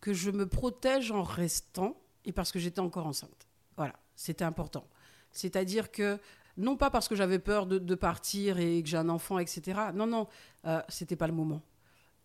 que 0.00 0.12
je 0.12 0.30
me 0.30 0.46
protège 0.46 1.10
en 1.10 1.22
restant, 1.22 2.00
et 2.24 2.32
parce 2.32 2.52
que 2.52 2.58
j'étais 2.58 2.80
encore 2.80 3.06
enceinte. 3.06 3.46
Voilà, 3.76 3.94
c'était 4.14 4.44
important. 4.44 4.86
C'est-à-dire 5.32 5.90
que, 5.90 6.18
non 6.56 6.76
pas 6.76 6.90
parce 6.90 7.08
que 7.08 7.14
j'avais 7.14 7.38
peur 7.38 7.66
de, 7.66 7.94
partir 7.94 8.58
et 8.58 8.82
que 8.82 8.88
j'ai 8.88 8.96
un 8.96 9.08
enfant, 9.08 9.38
etc. 9.38 9.80
Non, 9.94 10.06
non, 10.06 10.26
euh, 10.66 10.82
c'était 10.88 11.16
pas 11.16 11.26
le 11.26 11.32
moment. 11.32 11.62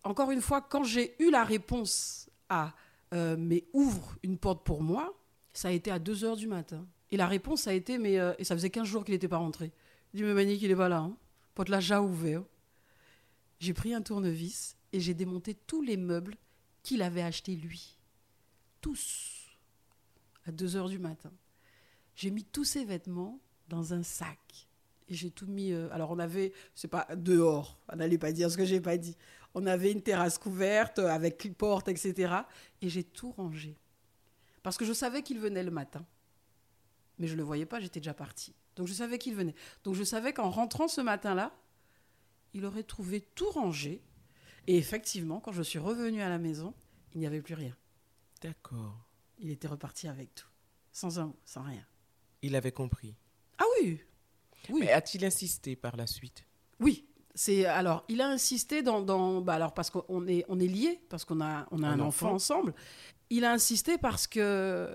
Encore 0.04 0.30
une 0.30 0.40
fois, 0.40 0.60
quand 0.60 0.84
j'ai 0.84 1.16
eu 1.22 1.30
la 1.30 1.44
réponse 1.44 2.28
à 2.48 2.74
euh, 3.14 3.36
mais 3.38 3.64
ouvre 3.72 4.16
une 4.22 4.36
porte 4.36 4.64
pour 4.64 4.82
moi, 4.82 5.16
ça 5.52 5.68
a 5.68 5.70
été 5.70 5.90
à 5.90 5.98
2 5.98 6.24
heures 6.24 6.36
du 6.36 6.48
matin. 6.48 6.86
Et 7.10 7.16
la 7.16 7.28
réponse 7.28 7.66
a 7.66 7.74
été 7.74 7.98
mais 7.98 8.18
euh, 8.18 8.34
et 8.38 8.44
ça 8.44 8.54
faisait 8.54 8.70
15 8.70 8.86
jours 8.86 9.04
qu'il 9.04 9.14
n'était 9.14 9.28
pas 9.28 9.36
rentré. 9.36 9.72
Je 10.12 10.18
dis 10.18 10.24
mais 10.24 10.34
Manique, 10.34 10.62
il 10.62 10.70
est 10.70 10.76
pas 10.76 10.88
là. 10.88 10.98
Hein. 10.98 11.16
Porte 11.54 11.68
l'a 11.68 11.78
déjà 11.78 12.02
ouvert. 12.02 12.42
J'ai 13.60 13.72
pris 13.72 13.94
un 13.94 14.02
tournevis 14.02 14.76
et 14.92 15.00
j'ai 15.00 15.14
démonté 15.14 15.54
tous 15.54 15.82
les 15.82 15.96
meubles 15.96 16.36
qu'il 16.82 17.02
avait 17.02 17.22
achetés 17.22 17.54
lui. 17.54 17.96
Tous. 18.80 19.46
À 20.44 20.52
2 20.52 20.76
heures 20.76 20.88
du 20.88 20.98
matin. 20.98 21.32
J'ai 22.14 22.30
mis 22.30 22.44
tous 22.44 22.64
ses 22.64 22.84
vêtements 22.84 23.40
dans 23.68 23.94
un 23.94 24.02
sac. 24.02 24.68
Et 25.08 25.14
j'ai 25.14 25.30
tout 25.30 25.46
mis. 25.46 25.72
euh, 25.72 25.88
alors, 25.92 26.10
on 26.10 26.18
avait. 26.18 26.52
C'est 26.74 26.88
pas 26.88 27.06
dehors. 27.16 27.78
On 27.92 27.96
n'allait 27.96 28.18
pas 28.18 28.32
dire 28.32 28.50
ce 28.50 28.56
que 28.56 28.64
j'ai 28.64 28.80
pas 28.80 28.96
dit. 28.96 29.16
On 29.54 29.66
avait 29.66 29.92
une 29.92 30.02
terrasse 30.02 30.38
couverte 30.38 30.98
euh, 30.98 31.08
avec 31.08 31.56
porte, 31.56 31.88
etc. 31.88 32.34
Et 32.82 32.88
j'ai 32.88 33.04
tout 33.04 33.30
rangé. 33.30 33.76
Parce 34.62 34.76
que 34.76 34.84
je 34.84 34.92
savais 34.92 35.22
qu'il 35.22 35.38
venait 35.38 35.62
le 35.62 35.70
matin. 35.70 36.04
Mais 37.18 37.26
je 37.26 37.32
ne 37.32 37.38
le 37.38 37.44
voyais 37.44 37.66
pas, 37.66 37.80
j'étais 37.80 38.00
déjà 38.00 38.14
partie. 38.14 38.54
Donc 38.74 38.88
je 38.88 38.92
savais 38.92 39.18
qu'il 39.18 39.34
venait. 39.34 39.54
Donc 39.84 39.94
je 39.94 40.04
savais 40.04 40.32
qu'en 40.32 40.50
rentrant 40.50 40.88
ce 40.88 41.00
matin-là, 41.00 41.54
il 42.52 42.64
aurait 42.64 42.82
trouvé 42.82 43.20
tout 43.20 43.48
rangé. 43.50 44.02
Et 44.66 44.76
effectivement, 44.76 45.40
quand 45.40 45.52
je 45.52 45.62
suis 45.62 45.78
revenue 45.78 46.20
à 46.20 46.28
la 46.28 46.38
maison, 46.38 46.74
il 47.14 47.20
n'y 47.20 47.26
avait 47.26 47.40
plus 47.40 47.54
rien. 47.54 47.76
D'accord. 48.42 49.06
Il 49.38 49.50
était 49.50 49.68
reparti 49.68 50.08
avec 50.08 50.34
tout. 50.34 50.48
Sans 50.92 51.18
un 51.18 51.26
mot, 51.26 51.36
sans 51.44 51.62
rien. 51.62 51.86
Il 52.42 52.56
avait 52.56 52.72
compris. 52.72 53.14
Oui 53.82 54.00
Oui. 54.70 54.80
Mais 54.80 54.92
a-t-il 54.92 55.24
insisté 55.24 55.76
par 55.76 55.96
la 55.96 56.06
suite? 56.06 56.44
Oui. 56.80 57.04
C'est 57.34 57.66
alors 57.66 58.04
il 58.08 58.22
a 58.22 58.28
insisté 58.28 58.82
dans, 58.82 59.02
dans 59.02 59.42
bah 59.42 59.54
alors 59.54 59.74
parce 59.74 59.90
qu'on 59.90 60.26
est 60.26 60.44
on 60.48 60.58
est 60.58 60.66
liés 60.66 61.00
parce 61.10 61.26
qu'on 61.26 61.42
a 61.42 61.66
on 61.70 61.82
a 61.82 61.88
un, 61.88 61.92
Un 61.92 62.00
enfant. 62.00 62.28
enfant. 62.28 62.34
ensemble. 62.36 62.74
Il 63.28 63.44
a 63.44 63.52
insisté 63.52 63.98
parce 63.98 64.26
que 64.26 64.88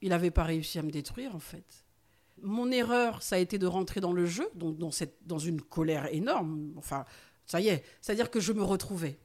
il 0.00 0.08
n'avait 0.08 0.30
pas 0.30 0.44
réussi 0.44 0.78
à 0.78 0.82
me 0.82 0.90
détruire 0.90 1.34
en 1.36 1.40
fait. 1.40 1.84
Mon 2.42 2.70
erreur, 2.70 3.22
ça 3.22 3.36
a 3.36 3.38
été 3.38 3.58
de 3.58 3.66
rentrer 3.66 4.00
dans 4.00 4.12
le 4.14 4.24
jeu, 4.26 4.48
donc 4.54 4.78
dans 4.78 4.90
cette 4.90 5.18
dans 5.26 5.38
une 5.38 5.60
colère 5.60 6.12
énorme. 6.12 6.72
Enfin, 6.76 7.04
ça 7.46 7.60
y 7.60 7.68
est, 7.68 7.84
c'est-à-dire 8.00 8.30
que 8.30 8.40
je 8.40 8.52
me 8.54 8.62
retrouvais. 8.62 9.18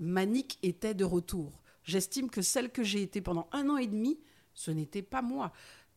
Manique 0.00 0.58
était 0.62 0.94
de 0.94 1.04
retour. 1.04 1.62
J'estime 1.84 2.30
que 2.30 2.40
celle 2.42 2.70
que 2.70 2.82
j'ai 2.82 3.02
été 3.02 3.20
pendant 3.20 3.46
un 3.52 3.68
an 3.68 3.76
et 3.76 3.86
demi, 3.86 4.18
ce 4.54 4.70
n'était 4.70 5.02
pas 5.02 5.20
moi. 5.22 5.52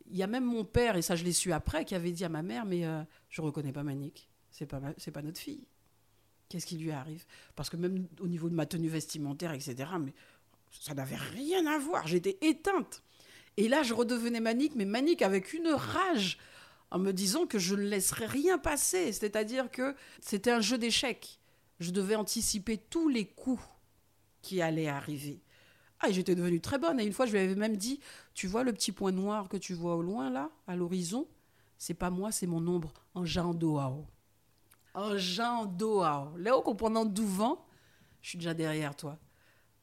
Il 0.09 0.17
y 0.17 0.23
a 0.23 0.27
même 0.27 0.45
mon 0.45 0.63
père, 0.65 0.95
et 0.97 1.01
ça 1.01 1.15
je 1.15 1.23
l'ai 1.23 1.33
su 1.33 1.51
après, 1.53 1.85
qui 1.85 1.95
avait 1.95 2.11
dit 2.11 2.25
à 2.25 2.29
ma 2.29 2.41
mère, 2.41 2.65
mais 2.65 2.85
euh, 2.85 3.01
je 3.29 3.41
reconnais 3.41 3.71
pas 3.71 3.83
Manique. 3.83 4.29
C'est 4.51 4.65
pas, 4.65 4.79
ma- 4.79 4.93
c'est 4.97 5.11
pas 5.11 5.21
notre 5.21 5.39
fille. 5.39 5.67
Qu'est-ce 6.49 6.65
qui 6.65 6.77
lui 6.77 6.91
arrive? 6.91 7.25
Parce 7.55 7.69
que 7.69 7.77
même 7.77 8.07
au 8.19 8.27
niveau 8.27 8.49
de 8.49 8.55
ma 8.55 8.65
tenue 8.65 8.89
vestimentaire, 8.89 9.53
etc., 9.53 9.75
mais 9.99 10.13
ça 10.71 10.93
n'avait 10.95 11.15
rien 11.15 11.65
à 11.67 11.77
voir. 11.77 12.07
J'étais 12.07 12.37
éteinte. 12.41 13.03
Et 13.57 13.67
là, 13.67 13.83
je 13.83 13.93
redevenais 13.93 14.39
Manique, 14.39 14.75
mais 14.75 14.85
Manique 14.85 15.21
avec 15.21 15.53
une 15.53 15.67
rage, 15.69 16.39
en 16.91 16.97
me 16.97 17.11
disant 17.11 17.45
que 17.45 17.59
je 17.59 17.75
ne 17.75 17.83
laisserais 17.83 18.25
rien 18.25 18.57
passer. 18.57 19.11
C'est-à-dire 19.11 19.69
que 19.69 19.95
c'était 20.21 20.49
un 20.51 20.61
jeu 20.61 20.77
d'échecs. 20.79 21.39
Je 21.79 21.91
devais 21.91 22.15
anticiper 22.15 22.77
tous 22.77 23.09
les 23.09 23.25
coups 23.25 23.61
qui 24.41 24.61
allaient 24.61 24.87
arriver. 24.87 25.39
Ah, 26.01 26.11
j'étais 26.11 26.35
devenue 26.35 26.61
très 26.61 26.77
bonne. 26.77 26.99
Et 26.99 27.05
une 27.05 27.13
fois, 27.13 27.25
je 27.25 27.31
lui 27.33 27.39
avais 27.39 27.55
même 27.55 27.75
dit 27.77 27.99
Tu 28.33 28.47
vois 28.47 28.63
le 28.63 28.71
petit 28.73 28.91
point 28.91 29.11
noir 29.11 29.49
que 29.49 29.57
tu 29.57 29.73
vois 29.73 29.95
au 29.95 30.01
loin, 30.01 30.29
là, 30.29 30.49
à 30.67 30.75
l'horizon? 30.75 31.27
C'est 31.77 31.93
pas 31.93 32.09
moi, 32.09 32.31
c'est 32.31 32.47
mon 32.47 32.65
ombre, 32.67 32.93
en 33.15 33.25
Jean 33.25 33.53
Doao. 33.53 34.05
En 34.93 35.17
Jean 35.17 35.65
Doao. 35.65 36.35
Là, 36.37 36.57
au 36.57 36.61
comprenant 36.61 37.05
du 37.05 37.23
vent, 37.25 37.65
je 38.21 38.29
suis 38.29 38.37
déjà 38.37 38.53
derrière 38.53 38.95
toi. 38.95 39.17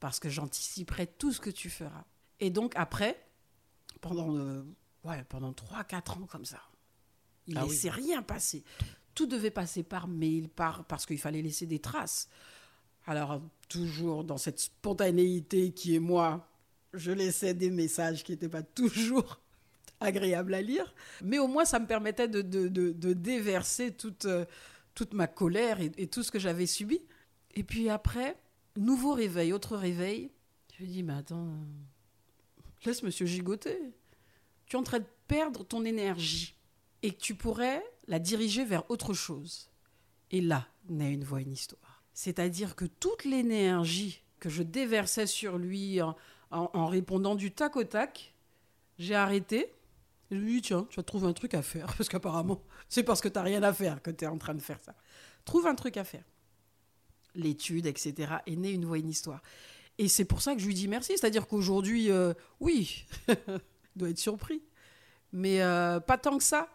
Parce 0.01 0.21
que 0.21 0.29
j'anticiperai 0.29 1.07
tout 1.07 1.33
ce 1.33 1.41
que 1.41 1.51
tu 1.51 1.71
feras. 1.71 2.05
Et 2.41 2.51
donc, 2.51 2.73
après, 2.77 3.19
pendant, 4.03 4.35
euh, 4.37 4.63
ouais, 5.05 5.25
pendant 5.29 5.53
3-4 5.53 6.19
ans 6.19 6.27
comme 6.27 6.45
ça, 6.45 6.61
il 7.47 7.55
ne 7.55 7.61
Ah 7.61 7.65
oui. 7.65 7.71
laissait 7.71 7.89
rien 7.91 8.23
passer. 8.23 8.63
Tout 9.15 9.25
devait 9.27 9.51
passer 9.51 9.83
par 9.83 10.07
mail, 10.09 10.51
par, 10.51 10.85
parce 10.85 11.07
qu'il 11.07 11.19
fallait 11.19 11.41
laisser 11.41 11.65
des 11.67 11.79
traces. 11.79 12.29
Alors, 13.07 13.41
toujours 13.69 14.25
dans 14.25 14.37
cette 14.37 14.59
spontanéité 14.59 15.73
qui 15.73 15.95
est 15.95 16.01
moi, 16.01 16.49
je 16.93 17.13
laissais 17.13 17.55
des 17.55 17.71
messages 17.71 18.25
qui 18.25 18.33
n'étaient 18.33 18.49
pas 18.49 18.63
toujours 18.63 19.41
agréables 20.01 20.55
à 20.55 20.63
lire. 20.63 20.95
Mais 21.23 21.39
au 21.39 21.47
moins, 21.47 21.65
ça 21.65 21.79
me 21.79 21.87
permettait 21.87 22.29
de, 22.29 23.13
déverser 23.13 23.93
toute, 23.93 24.25
euh, 24.25 24.45
toute 24.95 25.15
ma 25.15 25.27
colère 25.27 25.81
et, 25.81 26.07
tout 26.09 26.23
ce 26.23 26.31
que 26.31 26.39
j'avais 26.39 26.67
subi. 26.67 27.01
Et 27.55 27.63
puis 27.63 27.89
après, 27.89 28.37
nouveau 28.77 29.13
réveil, 29.13 29.53
autre 29.53 29.77
réveil. 29.77 30.31
Je 30.77 30.85
me 30.85 30.89
dis, 30.89 31.03
mais 31.03 31.15
attends, 31.15 31.49
laisse 32.85 33.03
monsieur 33.03 33.27
gigoter. 33.27 33.79
Tu 34.67 34.77
es 34.77 34.79
en 34.79 34.83
train 34.83 34.99
de 34.99 35.07
perdre 35.29 35.65
ton 35.65 35.85
énergie 35.85 36.55
et 37.03 37.13
que 37.13 37.21
tu 37.21 37.35
pourrais 37.35 37.83
la 38.09 38.19
diriger 38.19 38.65
vers 38.65 38.91
autre 38.91 39.15
chose. 39.15 39.71
Et 40.31 40.41
là 40.41 40.67
naît 40.89 41.13
une 41.13 41.25
voix, 41.25 41.41
une 41.41 41.53
histoire. 41.53 41.86
C'est-à-dire 42.17 42.77
que 42.77 42.87
toute 42.87 43.27
l'énergie 43.27 44.23
que 44.41 44.49
je 44.49 44.63
déversais 44.63 45.27
sur 45.27 45.59
lui 45.59 46.01
en, 46.51 46.87
répondant 46.87 47.35
du 47.35 47.53
tac 47.53 47.77
au 47.77 47.85
tac, 47.85 48.33
J'ai 48.99 49.15
arrêté. 49.15 49.71
Je 50.31 50.37
lui 50.37 50.53
ai 50.53 50.55
dit, 50.57 50.63
tiens, 50.63 50.87
tu 50.89 50.97
vas 50.97 51.03
trouver 51.03 51.29
un 51.29 51.35
truc 51.35 51.53
à 51.53 51.61
faire. 51.61 51.87
Parce 51.99 52.09
qu'apparemment, 52.09 52.63
c'est 52.89 53.03
parce 53.03 53.21
que 53.21 53.29
tu 53.29 53.39
rien 53.39 53.63
à 53.63 53.73
faire 53.75 54.01
que 54.01 54.11
tu 54.11 54.25
es 54.25 54.27
en 54.27 54.39
train 54.39 54.55
de 54.55 54.63
faire 54.63 54.81
ça. 54.81 54.95
Trouve 55.45 55.67
un 55.67 55.75
truc 55.75 55.99
à 55.99 56.05
faire. 56.05 56.25
L'étude, 57.35 57.85
etc. 57.85 58.37
est 58.47 58.57
née 58.57 58.73
une 58.73 58.87
voix, 58.87 58.97
une 58.97 59.11
histoire. 59.11 59.43
Et 59.99 60.09
c'est 60.09 60.25
pour 60.25 60.41
ça 60.41 60.55
que 60.55 60.61
je 60.61 60.67
lui 60.67 60.75
dis 60.75 60.89
merci. 60.89 61.19
C'est-à-dire 61.19 61.47
qu'aujourd'hui, 61.47 62.11
euh, 62.11 62.33
oui, 62.61 63.05
il 63.29 63.37
doit 63.97 64.09
être 64.09 64.19
surpris. 64.19 64.63
Mais 65.33 65.61
euh, 65.61 66.01
pas 66.01 66.17
tant 66.17 66.39
que 66.39 66.45
ça, 66.45 66.71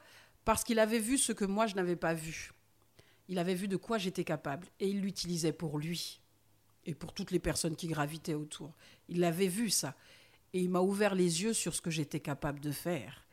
parce 0.45 0.63
qu'il 0.63 0.77
avait 0.77 0.99
vu 0.99 1.17
ce 1.17 1.31
que 1.31 1.45
moi, 1.45 1.65
je 1.65 1.73
n'avais 1.73 1.95
pas 1.95 2.13
vu. 2.13 2.51
Il 3.31 3.39
avait 3.39 3.55
vu 3.55 3.69
de 3.69 3.77
quoi 3.77 3.97
j'étais 3.97 4.25
capable. 4.25 4.67
Et 4.81 4.89
il 4.89 4.99
l'utilisait 4.99 5.53
pour 5.53 5.79
lui 5.79 6.19
et 6.85 6.93
pour 6.93 7.13
toutes 7.13 7.31
les 7.31 7.39
personnes 7.39 7.77
qui 7.77 7.87
gravitaient 7.87 8.33
autour. 8.33 8.75
Il 9.07 9.23
avait 9.23 9.47
vu 9.47 9.69
ça. 9.69 9.95
Et 10.51 10.59
il 10.59 10.69
m'a 10.69 10.81
ouvert 10.81 11.15
les 11.15 11.41
yeux 11.41 11.53
sur 11.53 11.73
ce 11.73 11.79
que 11.79 11.89
j'étais 11.89 12.19
capable 12.19 12.59
de 12.59 12.73
faire. 12.73 13.25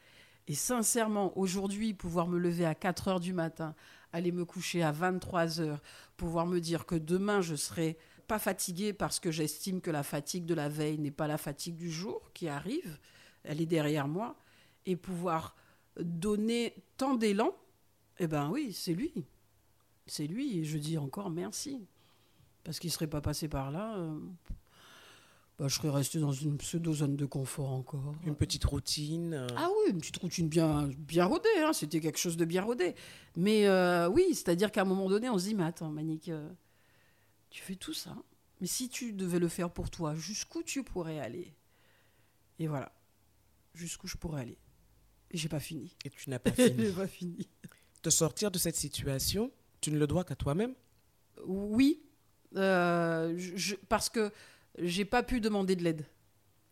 Et 0.46 0.54
sincèrement, 0.54 1.36
aujourd'hui, 1.36 1.94
pouvoir 1.94 2.28
me 2.28 2.38
lever 2.38 2.64
à 2.64 2.76
4 2.76 3.08
heures 3.08 3.18
du 3.18 3.32
matin, 3.32 3.74
aller 4.12 4.30
me 4.30 4.44
coucher 4.44 4.84
à 4.84 4.92
23 4.92 5.60
heures, 5.60 5.82
pouvoir 6.16 6.46
me 6.46 6.60
dire 6.60 6.86
que 6.86 6.94
demain 6.94 7.40
je 7.40 7.56
serai 7.56 7.98
pas 8.28 8.38
fatiguée 8.38 8.92
parce 8.92 9.18
que 9.18 9.32
j'estime 9.32 9.80
que 9.80 9.90
la 9.90 10.04
fatigue 10.04 10.46
de 10.46 10.54
la 10.54 10.68
veille 10.68 10.98
n'est 10.98 11.10
pas 11.10 11.26
la 11.26 11.38
fatigue 11.38 11.74
du 11.74 11.90
jour 11.90 12.30
qui 12.34 12.46
arrive, 12.46 13.00
elle 13.42 13.60
est 13.60 13.66
derrière 13.66 14.06
moi, 14.06 14.38
et 14.86 14.94
pouvoir 14.94 15.56
donner 15.98 16.76
tant 16.96 17.14
d'élan, 17.14 17.52
eh 18.20 18.28
ben 18.28 18.48
oui, 18.48 18.72
c'est 18.72 18.94
lui. 18.94 19.12
C'est 20.08 20.26
lui, 20.26 20.58
et 20.58 20.64
je 20.64 20.78
dis 20.78 20.98
encore 20.98 21.30
merci. 21.30 21.86
Parce 22.64 22.78
qu'il 22.78 22.88
ne 22.88 22.92
serait 22.92 23.06
pas 23.06 23.20
passé 23.20 23.48
par 23.48 23.70
là, 23.70 23.96
euh, 23.98 24.18
bah, 25.58 25.68
je 25.68 25.74
serais 25.74 25.90
resté 25.90 26.18
dans 26.18 26.32
une 26.32 26.56
pseudo-zone 26.58 27.16
de 27.16 27.24
confort 27.26 27.70
encore. 27.70 28.14
Une 28.26 28.34
petite 28.34 28.64
routine. 28.64 29.34
euh, 29.34 29.46
Ah 29.56 29.68
oui, 29.70 29.92
une 29.92 29.98
petite 29.98 30.16
routine 30.18 30.48
bien, 30.48 30.88
bien 30.98 31.24
rodée, 31.24 31.48
hein, 31.58 31.72
c'était 31.72 32.00
quelque 32.00 32.18
chose 32.18 32.36
de 32.36 32.44
bien 32.44 32.62
rodé. 32.62 32.94
Mais 33.36 33.66
euh, 33.66 34.08
oui, 34.08 34.24
c'est-à-dire 34.30 34.72
qu'à 34.72 34.82
un 34.82 34.86
moment 34.86 35.08
donné, 35.08 35.28
on 35.30 35.38
se 35.38 35.44
dit, 35.44 35.54
mais 35.54 35.64
attends, 35.64 35.90
Manique, 35.90 36.30
tu 37.50 37.62
fais 37.62 37.76
tout 37.76 37.94
ça, 37.94 38.16
mais 38.60 38.66
si 38.66 38.88
tu 38.88 39.12
devais 39.12 39.38
le 39.38 39.48
faire 39.48 39.70
pour 39.70 39.90
toi, 39.90 40.14
jusqu'où 40.14 40.62
tu 40.62 40.82
pourrais 40.82 41.18
aller? 41.20 41.54
Et 42.58 42.66
voilà, 42.66 42.92
jusqu'où 43.74 44.06
je 44.08 44.16
pourrais 44.16 44.40
aller. 44.42 44.58
Et 45.30 45.36
j'ai 45.38 45.48
pas 45.48 45.60
fini. 45.60 45.94
Et 46.04 46.10
tu 46.10 46.28
n'as 46.30 46.38
pas 46.38 46.50
fini. 46.52 46.74
j'ai 46.78 46.92
pas 46.92 47.06
fini. 47.06 47.48
Te 48.02 48.10
sortir 48.10 48.50
de 48.50 48.58
cette 48.58 48.76
situation, 48.76 49.50
tu 49.80 49.90
ne 49.90 49.98
le 49.98 50.06
dois 50.06 50.24
qu'à 50.24 50.34
toi-même. 50.34 50.74
Oui, 51.46 52.02
euh, 52.56 53.38
parce 53.88 54.08
que 54.08 54.32
j'ai 54.78 55.04
pas 55.04 55.22
pu 55.22 55.40
demander 55.40 55.76
de 55.76 55.84
l'aide. 55.84 56.06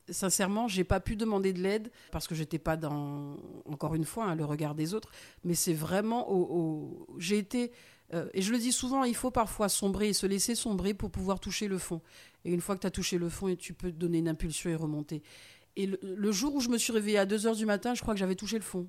Sincèrement, 0.08 0.68
j'ai 0.68 0.84
pas 0.84 1.00
pu 1.00 1.16
demander 1.16 1.52
de 1.52 1.60
l'aide 1.60 1.90
parce 2.12 2.28
que 2.28 2.34
j'étais 2.34 2.60
pas 2.60 2.76
dans, 2.76 3.36
encore 3.64 3.94
une 3.96 4.04
fois, 4.04 4.26
hein, 4.26 4.34
le 4.36 4.44
regard 4.44 4.74
des 4.74 4.94
autres. 4.94 5.10
Mais 5.44 5.54
c'est 5.54 5.74
vraiment 5.74 6.30
au, 6.30 7.08
j'ai 7.18 7.38
été, 7.38 7.72
euh, 8.14 8.28
et 8.32 8.40
je 8.40 8.52
le 8.52 8.58
dis 8.58 8.70
souvent, 8.70 9.02
il 9.02 9.16
faut 9.16 9.32
parfois 9.32 9.68
sombrer 9.68 10.10
et 10.10 10.12
se 10.12 10.26
laisser 10.26 10.54
sombrer 10.54 10.94
pour 10.94 11.10
pouvoir 11.10 11.40
toucher 11.40 11.66
le 11.66 11.78
fond. 11.78 12.00
Et 12.44 12.52
une 12.52 12.60
fois 12.60 12.76
que 12.76 12.82
tu 12.82 12.86
as 12.86 12.92
touché 12.92 13.18
le 13.18 13.28
fond, 13.28 13.52
tu 13.56 13.74
peux 13.74 13.90
donner 13.90 14.18
une 14.18 14.28
impulsion 14.28 14.70
et 14.70 14.76
remonter. 14.76 15.22
Et 15.74 15.86
le, 15.86 15.98
le 16.02 16.32
jour 16.32 16.54
où 16.54 16.60
je 16.60 16.68
me 16.68 16.78
suis 16.78 16.92
réveillée 16.92 17.18
à 17.18 17.26
2 17.26 17.48
heures 17.48 17.56
du 17.56 17.66
matin, 17.66 17.94
je 17.94 18.02
crois 18.02 18.14
que 18.14 18.20
j'avais 18.20 18.36
touché 18.36 18.56
le 18.56 18.64
fond. 18.64 18.88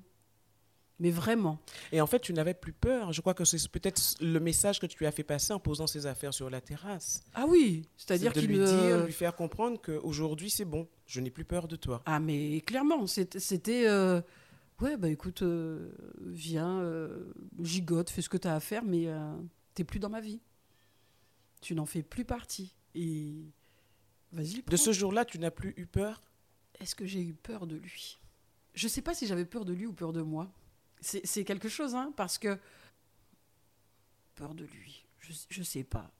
Mais 1.00 1.10
vraiment. 1.12 1.60
Et 1.92 2.00
en 2.00 2.06
fait, 2.08 2.18
tu 2.18 2.32
n'avais 2.32 2.54
plus 2.54 2.72
peur. 2.72 3.12
Je 3.12 3.20
crois 3.20 3.32
que 3.34 3.44
c'est 3.44 3.68
peut-être 3.68 4.00
le 4.20 4.40
message 4.40 4.80
que 4.80 4.86
tu 4.86 4.98
lui 4.98 5.06
as 5.06 5.12
fait 5.12 5.22
passer 5.22 5.52
en 5.52 5.60
posant 5.60 5.86
ses 5.86 6.06
affaires 6.06 6.34
sur 6.34 6.50
la 6.50 6.60
terrasse. 6.60 7.22
Ah 7.34 7.44
oui, 7.46 7.86
c'est-à-dire 7.96 8.32
qu'il 8.32 8.46
lui 8.48 8.56
me- 8.58 8.66
dire, 8.66 9.06
lui 9.06 9.12
faire 9.12 9.36
comprendre 9.36 9.80
qu'aujourd'hui, 9.80 10.50
c'est 10.50 10.64
bon. 10.64 10.88
Je 11.06 11.20
n'ai 11.20 11.30
plus 11.30 11.44
peur 11.44 11.68
de 11.68 11.76
toi. 11.76 12.02
Ah, 12.04 12.18
mais 12.18 12.60
clairement, 12.62 13.06
c'était. 13.06 13.86
euh, 13.86 14.20
ouais, 14.80 14.96
bah 14.96 15.08
écoute, 15.08 15.42
euh, 15.42 15.92
viens, 16.20 16.80
euh, 16.80 17.32
gigote, 17.60 18.10
fais 18.10 18.20
ce 18.22 18.28
que 18.28 18.36
tu 18.36 18.48
as 18.48 18.56
à 18.56 18.60
faire, 18.60 18.82
mais 18.82 19.06
t'es 19.74 19.84
plus 19.84 20.00
dans 20.00 20.10
ma 20.10 20.20
vie. 20.20 20.40
Tu 21.60 21.74
n'en 21.76 21.86
fais 21.86 22.02
plus 22.02 22.24
partie. 22.24 22.74
Et. 22.96 23.34
Vas-y, 24.32 24.62
De 24.62 24.76
ce 24.76 24.92
jour-là, 24.92 25.24
tu 25.24 25.38
n'as 25.38 25.50
plus 25.52 25.74
eu 25.76 25.86
peur? 25.86 26.22
Est-ce 26.80 26.94
que 26.94 27.06
j'ai 27.06 27.22
eu 27.22 27.34
peur 27.34 27.66
de 27.66 27.76
lui? 27.76 28.18
Je 28.74 28.86
sais 28.88 29.00
pas 29.00 29.14
si 29.14 29.26
j'avais 29.26 29.44
peur 29.46 29.64
de 29.64 29.72
lui 29.72 29.86
ou 29.86 29.92
peur 29.92 30.12
de 30.12 30.22
moi. 30.22 30.50
C'est 31.00 31.44
quelque 31.44 31.68
chose, 31.68 31.94
hein, 31.94 32.12
parce 32.16 32.38
que. 32.38 32.58
Peur 34.34 34.54
de 34.54 34.64
lui, 34.64 35.04
je, 35.18 35.32
je 35.48 35.62
sais 35.62 35.84
pas. 35.84 36.10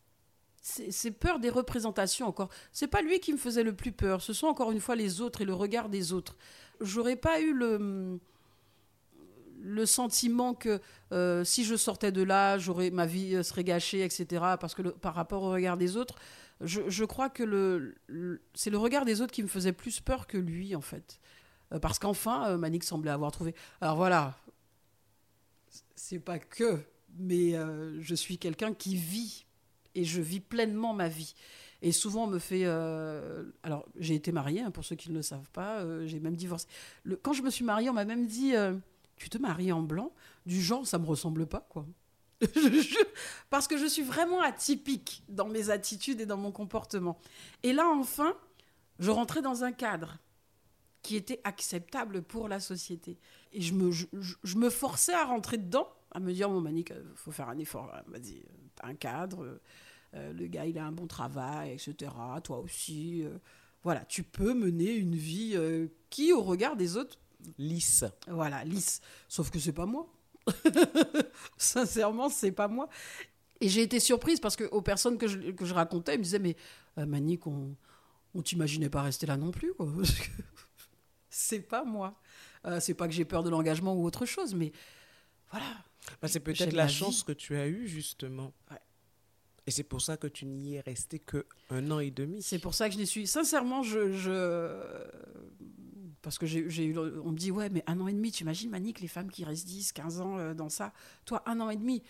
C'est 0.61 1.13
peur 1.13 1.39
des 1.39 1.49
représentations 1.51 2.27
encore. 2.27 2.51
C'est 2.73 2.89
pas 2.89 3.01
lui 3.01 3.21
qui 3.21 3.33
me 3.33 3.39
faisait 3.39 3.63
le 3.63 3.75
plus 3.75 3.93
peur. 3.93 4.21
Ce 4.21 4.33
sont 4.33 4.49
encore 4.49 4.71
une 4.71 4.81
fois 4.81 4.97
les 4.97 5.21
autres 5.21 5.41
et 5.41 5.45
le 5.45 5.55
regard 5.55 5.89
des 5.89 6.13
autres. 6.13 6.37
J'aurais 6.81 7.17
pas 7.17 7.41
eu 7.41 7.55
le 7.55 8.21
le 9.61 9.87
sentiment 9.87 10.55
que 10.55 10.81
euh, 11.11 11.43
si 11.43 11.65
je 11.65 11.75
sortais 11.75 12.13
de 12.13 12.23
là, 12.23 12.59
j'aurais 12.59 12.91
ma 12.91 13.07
vie 13.07 13.35
euh, 13.35 13.43
serait 13.43 13.65
gâchée, 13.65 14.05
etc. 14.05 14.27
Parce 14.61 14.75
que 14.75 14.83
par 14.83 15.15
rapport 15.15 15.43
au 15.43 15.51
regard 15.51 15.77
des 15.77 15.97
autres, 15.97 16.15
je, 16.61 17.05
crois 17.05 17.29
que 17.29 17.43
le, 17.43 17.95
c'est 18.55 18.71
le 18.71 18.79
regard 18.79 19.05
des 19.05 19.21
autres 19.21 19.33
qui 19.33 19.43
me 19.43 19.49
faisait 19.49 19.73
plus 19.73 20.01
peur 20.01 20.27
que 20.27 20.39
lui, 20.39 20.75
en 20.75 20.81
fait. 20.81 21.21
Euh, 21.73 21.79
parce 21.79 21.99
qu'enfin, 21.99 22.49
euh, 22.49 22.59
Manique 22.59 22.85
semblait 22.85 23.11
avoir 23.11 23.31
trouvé. 23.31 23.55
Alors 23.81 23.97
voilà, 23.97 24.37
c'est 25.97 26.19
pas 26.19 26.39
que, 26.39 26.81
mais 27.19 27.55
euh, 27.57 28.01
je 28.01 28.15
suis 28.15 28.39
quelqu'un 28.39 28.75
qui 28.75 28.97
vit 28.97 29.47
et 29.95 30.05
je 30.05 30.21
vis 30.21 30.41
pleinement 30.41 30.95
ma 30.95 31.09
vie. 31.09 31.35
Et 31.81 31.93
souvent, 31.93 32.25
on 32.25 32.29
me 32.29 32.39
fait. 32.39 32.63
euh, 32.65 33.45
alors, 33.63 33.87
j'ai 33.97 34.15
été 34.15 34.33
mariée, 34.33 34.63
hein, 34.63 34.71
pour 34.71 34.85
ceux 34.85 34.97
qui 34.97 35.11
ne 35.11 35.17
le 35.17 35.23
savent 35.23 35.51
pas, 35.53 35.81
euh, 35.81 36.07
j'ai 36.07 36.21
même 36.21 36.37
divorcé. 36.37 36.67
Quand 37.23 37.33
je 37.33 37.43
me 37.43 37.51
suis 37.51 37.65
mariée, 37.65 37.89
on 37.89 37.93
m'a 37.93 38.05
même 38.05 38.27
dit 38.27 38.53
Tu 39.17 39.29
te 39.29 39.39
maries 39.39 39.73
en 39.73 39.83
blanc? 39.83 40.13
Du 40.47 40.61
genre, 40.61 40.87
ça 40.87 40.99
me 40.99 41.07
ressemble 41.07 41.47
pas, 41.47 41.67
quoi. 41.69 41.87
Parce 43.51 43.67
que 43.67 43.77
je 43.77 43.87
suis 43.87 44.03
vraiment 44.03 44.41
atypique 44.41 45.25
dans 45.29 45.49
mes 45.49 45.71
attitudes 45.71 46.21
et 46.21 46.27
dans 46.27 46.37
mon 46.37 46.53
comportement. 46.53 47.19
Et 47.63 47.73
là, 47.73 47.89
enfin, 47.89 48.35
je 48.99 49.11
rentrais 49.11 49.43
dans 49.43 49.65
un 49.65 49.73
cadre 49.73 50.19
qui 51.03 51.17
était 51.17 51.41
acceptable 51.45 52.23
pour 52.23 52.49
la 52.49 52.61
société. 52.61 53.19
Et 53.53 53.61
je 53.63 53.75
me, 53.75 53.91
je, 53.91 54.57
me 54.57 54.71
forçais 54.71 55.15
à 55.15 55.25
rentrer 55.25 55.59
dedans, 55.59 55.89
à 56.13 56.21
me 56.21 56.33
dire, 56.33 56.49
mon 56.51 56.61
Manique, 56.61 56.91
il 56.95 57.17
faut 57.17 57.31
faire 57.33 57.49
un 57.49 57.59
effort. 57.59 57.91
Elle 58.05 58.11
m'a 58.13 58.19
dit, 58.19 58.43
t'as 58.77 58.89
un 58.89 58.95
cadre, 58.95 59.43
euh, 59.45 59.61
euh, 60.15 60.33
le 60.33 60.47
gars, 60.47 60.67
il 60.67 60.79
a 60.79 60.85
un 60.87 60.93
bon 60.93 61.07
travail, 61.07 61.73
etc. 61.73 62.13
Toi 62.45 62.59
aussi. 62.61 63.23
euh, 63.25 63.39
voilà, 63.85 64.05
tu 64.05 64.23
peux 64.23 64.55
mener 64.55 64.93
une 64.95 65.15
vie 65.15 65.53
euh, 65.55 65.87
qui, 66.11 66.33
au 66.33 66.43
regard 66.43 66.77
des 66.77 66.97
autres, 66.97 67.19
Lisse. 67.57 68.05
voilà, 68.27 68.65
lisse. 68.65 69.01
Sauf 69.29 69.51
que 69.51 69.61
c'est 69.61 69.73
pas 69.73 69.87
moi. 69.87 70.13
Sincèrement, 71.57 72.29
c'est 72.29 72.53
pas 72.53 72.69
moi. 72.69 72.89
Et 73.61 73.69
j'ai 73.69 73.83
été 73.83 74.01
surprise 74.01 74.41
parce 74.41 74.57
que 74.57 74.65
aux 74.65 74.83
personnes 74.83 75.19
que 75.19 75.27
je, 75.29 75.51
que 75.53 75.65
je 75.65 75.75
racontais, 75.75 76.15
ils 76.15 76.19
me 76.19 76.25
disaient 76.25 76.39
Mais 76.39 76.57
euh, 76.99 77.07
Manique, 77.07 77.47
on, 77.47 77.77
on 78.35 78.43
t'imaginait 78.43 78.91
pas 78.91 79.03
rester 79.03 79.27
là 79.27 79.37
non 79.37 79.51
plus. 79.53 79.73
quoi. 79.75 79.87
C'est 81.31 81.61
pas 81.61 81.85
moi. 81.85 82.19
Euh, 82.65 82.81
c'est 82.81 82.95
pas 82.95 83.07
que 83.07 83.15
j'ai 83.15 83.25
peur 83.25 83.43
de 83.43 83.51
l'engagement 83.51 83.95
ou 83.95 84.05
autre 84.05 84.27
chose, 84.27 84.55
mais 84.55 84.73
voilà. 85.51 85.67
Bah, 86.23 86.29
c'est 86.29 86.41
peut-être 86.41 86.73
la 86.73 86.87
vie. 86.87 86.93
chance 86.95 87.23
que 87.23 87.33
tu 87.33 87.57
as 87.57 87.67
eue, 87.67 87.87
justement. 87.87 88.53
Ouais. 88.71 88.79
Et 89.67 89.71
c'est 89.71 89.83
pour 89.83 90.01
ça 90.01 90.17
que 90.17 90.27
tu 90.27 90.47
n'y 90.47 90.77
es 90.77 90.81
resté 90.81 91.19
que 91.19 91.45
un 91.71 91.91
an 91.91 91.99
et 91.99 92.11
demi. 92.11 92.43
C'est 92.43 92.59
pour 92.59 92.75
ça 92.75 92.89
que 92.89 92.95
je 92.95 92.99
n'y 93.01 93.07
suis. 93.07 93.27
Sincèrement, 93.27 93.83
je. 93.83 94.13
je- 94.13 95.05
Parce 96.23 96.39
que 96.39 96.47
j'ai 96.47 96.85
eu. 96.85 96.99
On 96.99 97.31
me 97.33 97.37
dit, 97.37 97.51
ouais, 97.51 97.69
mais 97.69 97.85
un 97.87 98.01
an 98.01 98.09
et 98.09 98.13
demi, 98.13 98.33
tu 98.33 98.43
imagines, 98.43 98.71
Manique, 98.71 99.01
les 99.01 99.09
femmes 99.09 99.31
qui 99.31 99.45
restent 99.45 99.67
10, 99.67 99.93
15 99.93 100.21
ans 100.21 100.39
euh, 100.39 100.55
dans 100.55 100.69
ça. 100.69 100.93
Toi, 101.27 101.43
un 101.47 101.61
an 101.61 101.71
et 101.71 101.77
demi. 101.77 102.03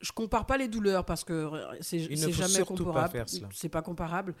Je 0.00 0.12
compare 0.12 0.44
pas 0.44 0.58
les 0.58 0.68
douleurs 0.68 1.06
parce 1.06 1.24
que 1.24 1.32
euh, 1.32 1.74
c'est 1.80 2.00
jamais 2.32 2.64
comparable. 2.64 3.24
C'est 3.52 3.68
pas 3.70 3.82
comparable. 3.82 4.34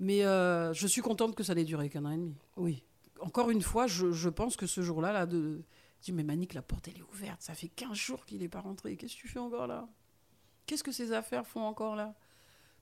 Mais 0.00 0.24
euh, 0.24 0.72
je 0.74 0.86
suis 0.86 1.00
contente 1.00 1.34
que 1.36 1.42
ça 1.44 1.54
n'ait 1.54 1.64
duré 1.64 1.88
qu'un 1.88 2.04
an 2.06 2.10
et 2.10 2.16
demi. 2.16 2.34
Oui. 2.56 2.82
Encore 3.20 3.50
une 3.50 3.62
fois, 3.62 3.86
je, 3.86 4.28
pense 4.28 4.56
que 4.56 4.66
ce 4.66 4.82
jour-là, 4.82 5.12
là, 5.12 5.26
de. 5.26 5.62
Dis, 6.02 6.12
mais 6.12 6.22
Manique, 6.22 6.54
la 6.54 6.62
porte, 6.62 6.88
elle 6.88 6.98
est 6.98 7.02
ouverte. 7.02 7.40
Ça 7.42 7.54
fait 7.54 7.68
15 7.68 7.96
jours 7.96 8.26
qu'il 8.26 8.38
n'est 8.38 8.48
pas 8.48 8.60
rentré. 8.60 8.96
Qu'est-ce 8.96 9.16
que 9.16 9.20
tu 9.20 9.28
fais 9.28 9.38
encore 9.38 9.66
là? 9.66 9.88
Qu'est-ce 10.66 10.84
que 10.84 10.92
ces 10.92 11.12
affaires 11.12 11.46
font 11.46 11.62
encore 11.62 11.96
là? 11.96 12.14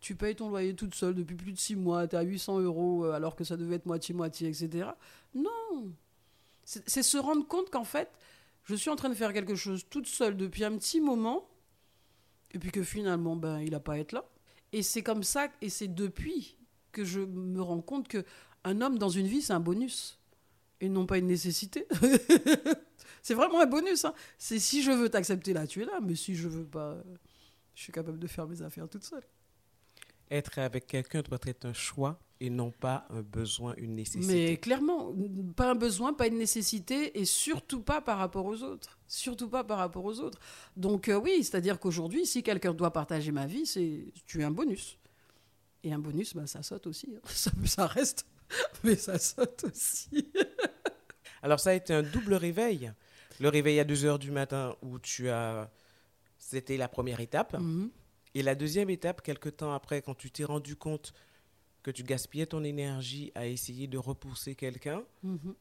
Tu 0.00 0.17
payes 0.17 0.35
ton 0.35 0.50
loyer 0.50 0.75
toute 0.75 0.95
seule 0.95 1.14
depuis 1.14 1.37
plus 1.37 1.53
de 1.53 1.59
six 1.59 1.76
mois, 1.76 2.07
tu 2.09 2.17
à 2.17 2.23
800 2.23 2.61
euros 2.61 3.07
euh, 3.07 3.12
alors 3.12 3.37
que 3.37 3.45
ça 3.45 3.57
devait 3.57 3.76
être 3.76 3.87
moitié-moitié, 3.87 4.49
etc. 4.49 4.91
Non. 5.35 5.93
C'est 6.64 7.03
se 7.03 7.19
rendre 7.19 7.47
compte 7.47 7.71
qu'en 7.71 7.85
fait, 7.85 8.11
je 8.64 8.75
suis 8.75 8.91
en 8.91 8.97
train 8.97 9.11
de 9.11 9.14
faire 9.14 9.33
quelque 9.33 9.55
chose 9.55 9.87
toute 9.88 10.07
seule 10.07 10.37
depuis 10.37 10.64
un 10.64 10.76
petit 10.76 11.00
moment, 11.00 11.49
et 12.53 12.59
puis 12.59 12.71
que 12.71 12.83
finalement, 12.83 13.37
ben, 13.37 13.61
il 13.61 13.71
n'a 13.71 13.81
pas 13.81 13.95
à 13.95 13.99
être 13.99 14.12
là. 14.12 14.25
Et 14.73 14.83
c'est 14.83 15.03
comme 15.03 15.23
ça, 15.23 15.49
et 15.61 15.69
c'est 15.69 15.95
depuis 15.95 16.57
que 16.93 17.05
je 17.05 17.21
me 17.21 17.61
rends 17.61 17.83
compte 17.83 18.09
que 18.09 18.25
un 18.64 18.81
homme 18.81 18.99
dans 18.99 19.11
une 19.11 19.26
vie, 19.26 19.43
c'est 19.43 19.53
un 19.53 19.61
bonus, 19.61 20.19
et 20.81 20.88
non 20.88 21.07
pas 21.07 21.19
une 21.19 21.26
nécessité. 21.28 21.87
c'est 23.23 23.35
vraiment 23.35 23.61
un 23.61 23.66
bonus. 23.66 24.04
hein. 24.04 24.14
C'est 24.38 24.59
si 24.59 24.83
je 24.83 24.90
veux 24.90 25.09
t'accepter 25.09 25.52
là, 25.52 25.66
tu 25.66 25.83
es 25.83 25.85
là, 25.85 26.00
mais 26.02 26.14
si 26.14 26.35
je 26.35 26.49
veux 26.49 26.64
pas, 26.64 26.97
je 27.75 27.83
suis 27.83 27.93
capable 27.93 28.19
de 28.19 28.26
faire 28.26 28.47
mes 28.47 28.62
affaires 28.62 28.88
toute 28.88 29.04
seule. 29.04 29.25
Être 30.31 30.59
avec 30.59 30.87
quelqu'un 30.87 31.23
doit 31.23 31.38
être 31.47 31.64
un 31.66 31.73
choix. 31.73 32.19
Et 32.40 32.50
non 32.50 32.73
pas 32.73 33.07
un 33.11 33.23
besoin, 33.23 33.75
une 33.78 33.95
nécessité. 33.95 34.26
Mais 34.50 34.57
clairement, 34.59 35.14
pas 35.57 35.71
un 35.71 35.75
besoin, 35.76 36.12
pas 36.12 36.26
une 36.26 36.37
nécessité, 36.37 37.19
et 37.19 37.25
surtout 37.25 37.81
pas 37.81 38.02
par 38.02 38.19
rapport 38.19 38.45
aux 38.45 38.62
autres. 38.62 38.99
Surtout 39.07 39.49
pas 39.49 39.64
par 39.64 39.78
rapport 39.78 40.04
aux 40.04 40.19
autres. 40.21 40.38
Donc 40.76 41.09
euh, 41.09 41.14
oui, 41.19 41.43
c'est-à-dire 41.45 41.78
qu'aujourd'hui, 41.78 42.26
si 42.26 42.43
quelqu'un 42.43 42.75
doit 42.75 42.93
partager 42.93 43.31
ma 43.33 43.47
vie, 43.47 43.64
c'est 43.64 44.12
tu 44.26 44.40
es 44.40 44.45
un 44.45 44.50
bonus. 44.50 44.99
Et 45.85 45.93
un 45.93 45.99
bonus, 45.99 46.35
ben, 46.35 46.47
ça 46.47 46.62
saute 46.62 46.87
aussi. 46.88 47.14
hein. 47.16 47.21
Ça, 47.28 47.50
ça 47.64 47.87
reste, 47.87 48.26
mais 48.84 48.96
ça 48.96 49.18
saute 49.18 49.64
aussi. 49.64 50.32
Alors 51.42 51.60
ça 51.60 51.70
a 51.70 51.74
été 51.74 51.92
un 51.92 52.02
double 52.02 52.34
réveil. 52.34 52.92
Le 53.40 53.48
réveil 53.48 53.80
à 53.80 53.84
2 53.84 54.04
heures 54.04 54.18
du 54.18 54.30
matin 54.30 54.76
où 54.82 54.98
tu 54.98 55.28
as... 55.28 55.70
C'était 56.38 56.76
la 56.76 56.88
première 56.88 57.20
étape. 57.20 57.58
Mhm. 57.58 57.90
Et 58.34 58.42
la 58.42 58.54
deuxième 58.54 58.90
étape, 58.90 59.22
quelque 59.22 59.48
temps 59.48 59.72
après, 59.72 60.02
quand 60.02 60.14
tu 60.14 60.30
t'es 60.30 60.44
rendu 60.44 60.76
compte 60.76 61.12
que 61.82 61.90
tu 61.90 62.02
gaspillais 62.02 62.46
ton 62.46 62.64
énergie 62.64 63.30
à 63.34 63.46
essayer 63.46 63.86
de 63.86 63.98
repousser 63.98 64.54
quelqu'un, 64.54 65.02
Mhm. 65.22 65.54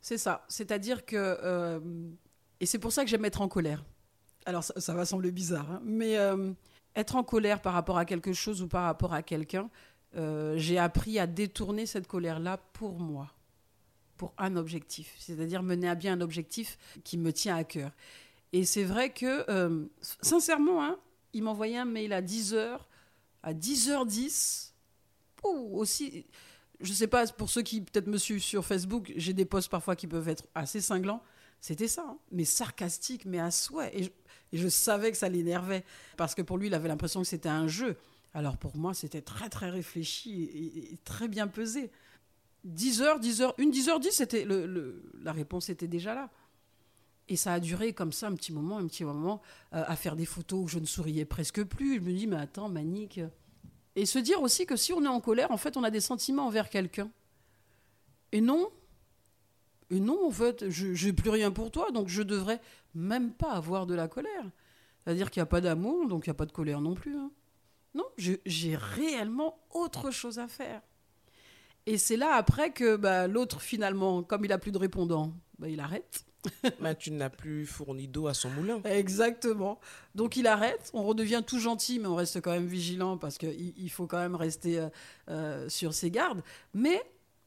C'est 0.00 0.18
ça. 0.18 0.44
C'est-à-dire 0.48 1.04
que. 1.04 1.16
euh, 1.16 1.80
et 2.60 2.66
c'est 2.66 2.78
pour 2.78 2.92
ça 2.92 3.02
que 3.02 3.10
j'aime 3.10 3.24
être 3.24 3.40
en 3.40 3.48
colère. 3.48 3.84
Alors, 4.44 4.62
ça, 4.62 4.78
ça 4.80 4.94
va 4.94 5.04
sembler 5.04 5.32
bizarre, 5.32 5.68
hein, 5.68 5.80
mais 5.84 6.16
euh, 6.16 6.52
être 6.94 7.16
en 7.16 7.24
colère 7.24 7.60
par 7.60 7.72
rapport 7.72 7.98
à 7.98 8.04
quelque 8.04 8.32
chose 8.32 8.62
ou 8.62 8.68
par 8.68 8.84
rapport 8.84 9.12
à 9.12 9.22
quelqu'un, 9.24 9.68
euh, 10.16 10.56
j'ai 10.56 10.78
appris 10.78 11.18
à 11.18 11.26
détourner 11.26 11.86
cette 11.86 12.06
colère-là 12.06 12.58
pour 12.72 12.98
moi, 12.98 13.32
pour 14.16 14.32
un 14.38 14.56
objectif. 14.56 15.14
C'est-à-dire 15.18 15.62
mener 15.62 15.88
à 15.88 15.94
bien 15.94 16.14
un 16.14 16.20
objectif 16.20 16.78
qui 17.04 17.18
me 17.18 17.32
tient 17.32 17.56
à 17.56 17.64
cœur. 17.64 17.90
Et 18.52 18.64
c'est 18.64 18.84
vrai 18.84 19.10
que, 19.12 19.44
euh, 19.50 19.84
sincèrement, 20.22 20.82
hein, 20.82 20.98
il 21.32 21.42
m'envoyait 21.42 21.76
un 21.76 21.84
mail 21.84 22.12
à 22.12 22.22
10h, 22.22 22.78
à 23.42 23.52
10h10. 23.52 24.72
Ouh, 25.44 25.78
aussi, 25.78 26.24
je 26.80 26.92
sais 26.92 27.06
pas, 27.06 27.26
pour 27.26 27.50
ceux 27.50 27.62
qui 27.62 27.82
peut-être 27.82 28.06
me 28.06 28.16
suivent 28.16 28.42
sur 28.42 28.64
Facebook, 28.64 29.12
j'ai 29.16 29.32
des 29.32 29.44
posts 29.44 29.68
parfois 29.68 29.96
qui 29.96 30.06
peuvent 30.06 30.28
être 30.28 30.44
assez 30.54 30.80
cinglants. 30.80 31.22
C'était 31.60 31.88
ça, 31.88 32.06
hein, 32.08 32.18
mais 32.30 32.44
sarcastique, 32.44 33.24
mais 33.24 33.38
à 33.38 33.50
souhait. 33.50 33.92
Et 33.94 34.12
je 34.52 34.68
savais 34.68 35.10
que 35.10 35.16
ça 35.16 35.28
l'énervait, 35.28 35.84
parce 36.16 36.34
que 36.34 36.42
pour 36.42 36.58
lui, 36.58 36.68
il 36.68 36.74
avait 36.74 36.88
l'impression 36.88 37.20
que 37.20 37.26
c'était 37.26 37.48
un 37.48 37.66
jeu. 37.66 37.96
Alors 38.34 38.56
pour 38.58 38.76
moi, 38.76 38.94
c'était 38.94 39.22
très 39.22 39.48
très 39.48 39.70
réfléchi 39.70 40.42
et, 40.92 40.98
très 41.04 41.28
bien 41.28 41.48
pesé. 41.48 41.90
10 42.64 43.02
heures, 43.02 43.20
10 43.20 43.42
heures, 43.42 43.54
une 43.58 43.70
10 43.70 43.88
heures 43.88 44.00
10, 44.00 44.10
c'était 44.10 44.46
la 45.22 45.32
réponse 45.32 45.68
était 45.68 45.88
déjà 45.88 46.14
là. 46.14 46.30
Et 47.28 47.36
ça 47.36 47.54
a 47.54 47.60
duré 47.60 47.92
comme 47.92 48.12
ça 48.12 48.28
un 48.28 48.34
petit 48.34 48.52
moment, 48.52 48.78
un 48.78 48.86
petit 48.86 49.04
moment, 49.04 49.42
euh, 49.74 49.82
à 49.86 49.96
faire 49.96 50.14
des 50.14 50.26
photos 50.26 50.64
où 50.64 50.68
je 50.68 50.78
ne 50.78 50.86
souriais 50.86 51.24
presque 51.24 51.64
plus. 51.64 51.96
Je 51.96 52.00
me 52.00 52.12
dis, 52.12 52.26
mais 52.26 52.36
attends, 52.36 52.68
Manique. 52.68 53.20
Et 53.96 54.06
se 54.06 54.18
dire 54.18 54.42
aussi 54.42 54.66
que 54.66 54.76
si 54.76 54.92
on 54.92 55.02
est 55.02 55.08
en 55.08 55.20
colère, 55.20 55.50
en 55.50 55.56
fait, 55.56 55.76
on 55.76 55.82
a 55.82 55.90
des 55.90 56.00
sentiments 56.00 56.46
envers 56.46 56.70
quelqu'un. 56.70 57.10
Et 58.30 58.40
non. 58.40 58.68
Et 59.90 59.98
non, 59.98 60.26
en 60.26 60.30
fait, 60.30 60.68
je 60.68 61.06
n'ai 61.06 61.12
plus 61.12 61.30
rien 61.30 61.50
pour 61.50 61.70
toi, 61.70 61.90
donc 61.90 62.08
je 62.08 62.22
devrais 62.22 62.60
même 62.94 63.32
pas 63.32 63.52
avoir 63.52 63.86
de 63.86 63.94
la 63.94 64.08
colère. 64.08 64.50
C'est-à-dire 65.02 65.30
qu'il 65.30 65.40
n'y 65.40 65.44
a 65.44 65.46
pas 65.46 65.60
d'amour, 65.60 66.08
donc 66.08 66.26
il 66.26 66.30
n'y 66.30 66.32
a 66.32 66.34
pas 66.34 66.46
de 66.46 66.52
colère 66.52 66.80
non 66.80 66.94
plus. 66.94 67.16
hein. 67.16 67.30
Non, 67.96 68.04
j'ai 68.44 68.76
réellement 68.76 69.58
autre 69.72 70.10
chose 70.10 70.38
à 70.38 70.48
faire. 70.48 70.82
Et 71.86 71.98
c'est 71.98 72.16
là 72.16 72.34
après 72.34 72.70
que 72.72 72.96
bah, 72.96 73.26
l'autre, 73.26 73.60
finalement, 73.60 74.22
comme 74.22 74.44
il 74.44 74.52
a 74.52 74.58
plus 74.58 74.72
de 74.72 74.78
répondants, 74.78 75.32
bah, 75.58 75.68
il 75.68 75.80
arrête. 75.80 76.24
ben, 76.80 76.94
tu 76.94 77.10
n'as 77.10 77.30
plus 77.30 77.64
fourni 77.66 78.06
d'eau 78.06 78.26
à 78.26 78.34
son 78.34 78.50
moulin. 78.50 78.80
Exactement. 78.84 79.80
Donc 80.14 80.36
il 80.36 80.46
arrête, 80.46 80.90
on 80.94 81.02
redevient 81.04 81.42
tout 81.46 81.58
gentil, 81.58 81.98
mais 81.98 82.06
on 82.06 82.14
reste 82.16 82.40
quand 82.40 82.50
même 82.52 82.66
vigilant 82.66 83.16
parce 83.18 83.38
qu'il 83.38 83.72
il 83.76 83.90
faut 83.90 84.06
quand 84.06 84.18
même 84.18 84.34
rester 84.36 84.78
euh, 84.78 84.88
euh, 85.28 85.68
sur 85.68 85.94
ses 85.94 86.10
gardes. 86.10 86.42
Mais 86.74 87.02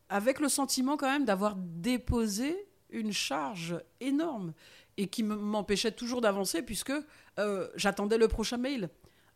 avec 0.09 0.39
le 0.39 0.49
sentiment 0.49 0.97
quand 0.97 1.09
même 1.11 1.25
d'avoir 1.25 1.55
déposé 1.57 2.55
une 2.89 3.11
charge 3.13 3.77
énorme 4.01 4.53
et 4.97 5.07
qui 5.07 5.23
me- 5.23 5.35
m'empêchait 5.35 5.91
toujours 5.91 6.19
d'avancer 6.21 6.61
puisque 6.61 6.91
euh, 7.37 7.69
j'attendais 7.75 8.17
le 8.17 8.27
prochain 8.27 8.57
mail. 8.57 8.89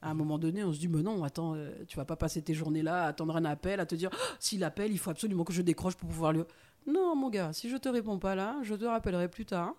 À 0.04 0.10
un 0.10 0.14
moment 0.14 0.38
donné, 0.38 0.66
on 0.66 0.74
se 0.74 0.80
dit, 0.80 0.90
mais 0.90 1.02
non, 1.02 1.24
attends, 1.24 1.56
euh, 1.56 1.72
tu 1.88 1.96
vas 1.96 2.04
pas 2.04 2.18
passer 2.18 2.42
tes 2.42 2.54
journées-là 2.54 3.06
à 3.06 3.08
attendre 3.08 3.38
un 3.38 3.46
appel, 3.46 3.80
à 3.80 3.86
te 3.86 3.96
dire, 3.96 4.10
Oh, 4.12 4.18
s'il 4.38 4.66
appelle, 4.66 4.92
il 4.92 5.00
faut 5.00 5.10
absolument 5.10 5.46
que 5.46 5.54
je 5.54 5.62
décroche 5.62 5.96
pour 5.96 6.10
pouvoir 6.10 6.34
le... 6.34 6.46
Non, 6.86 7.16
mon 7.16 7.30
gars, 7.30 7.54
si 7.54 7.70
je 7.70 7.78
te 7.78 7.88
réponds 7.88 8.20
pas 8.20 8.36
là, 8.36 8.58
je 8.64 8.76
te 8.76 8.84
rappellerai 8.84 9.30
plus 9.30 9.46
tard. 9.46 9.74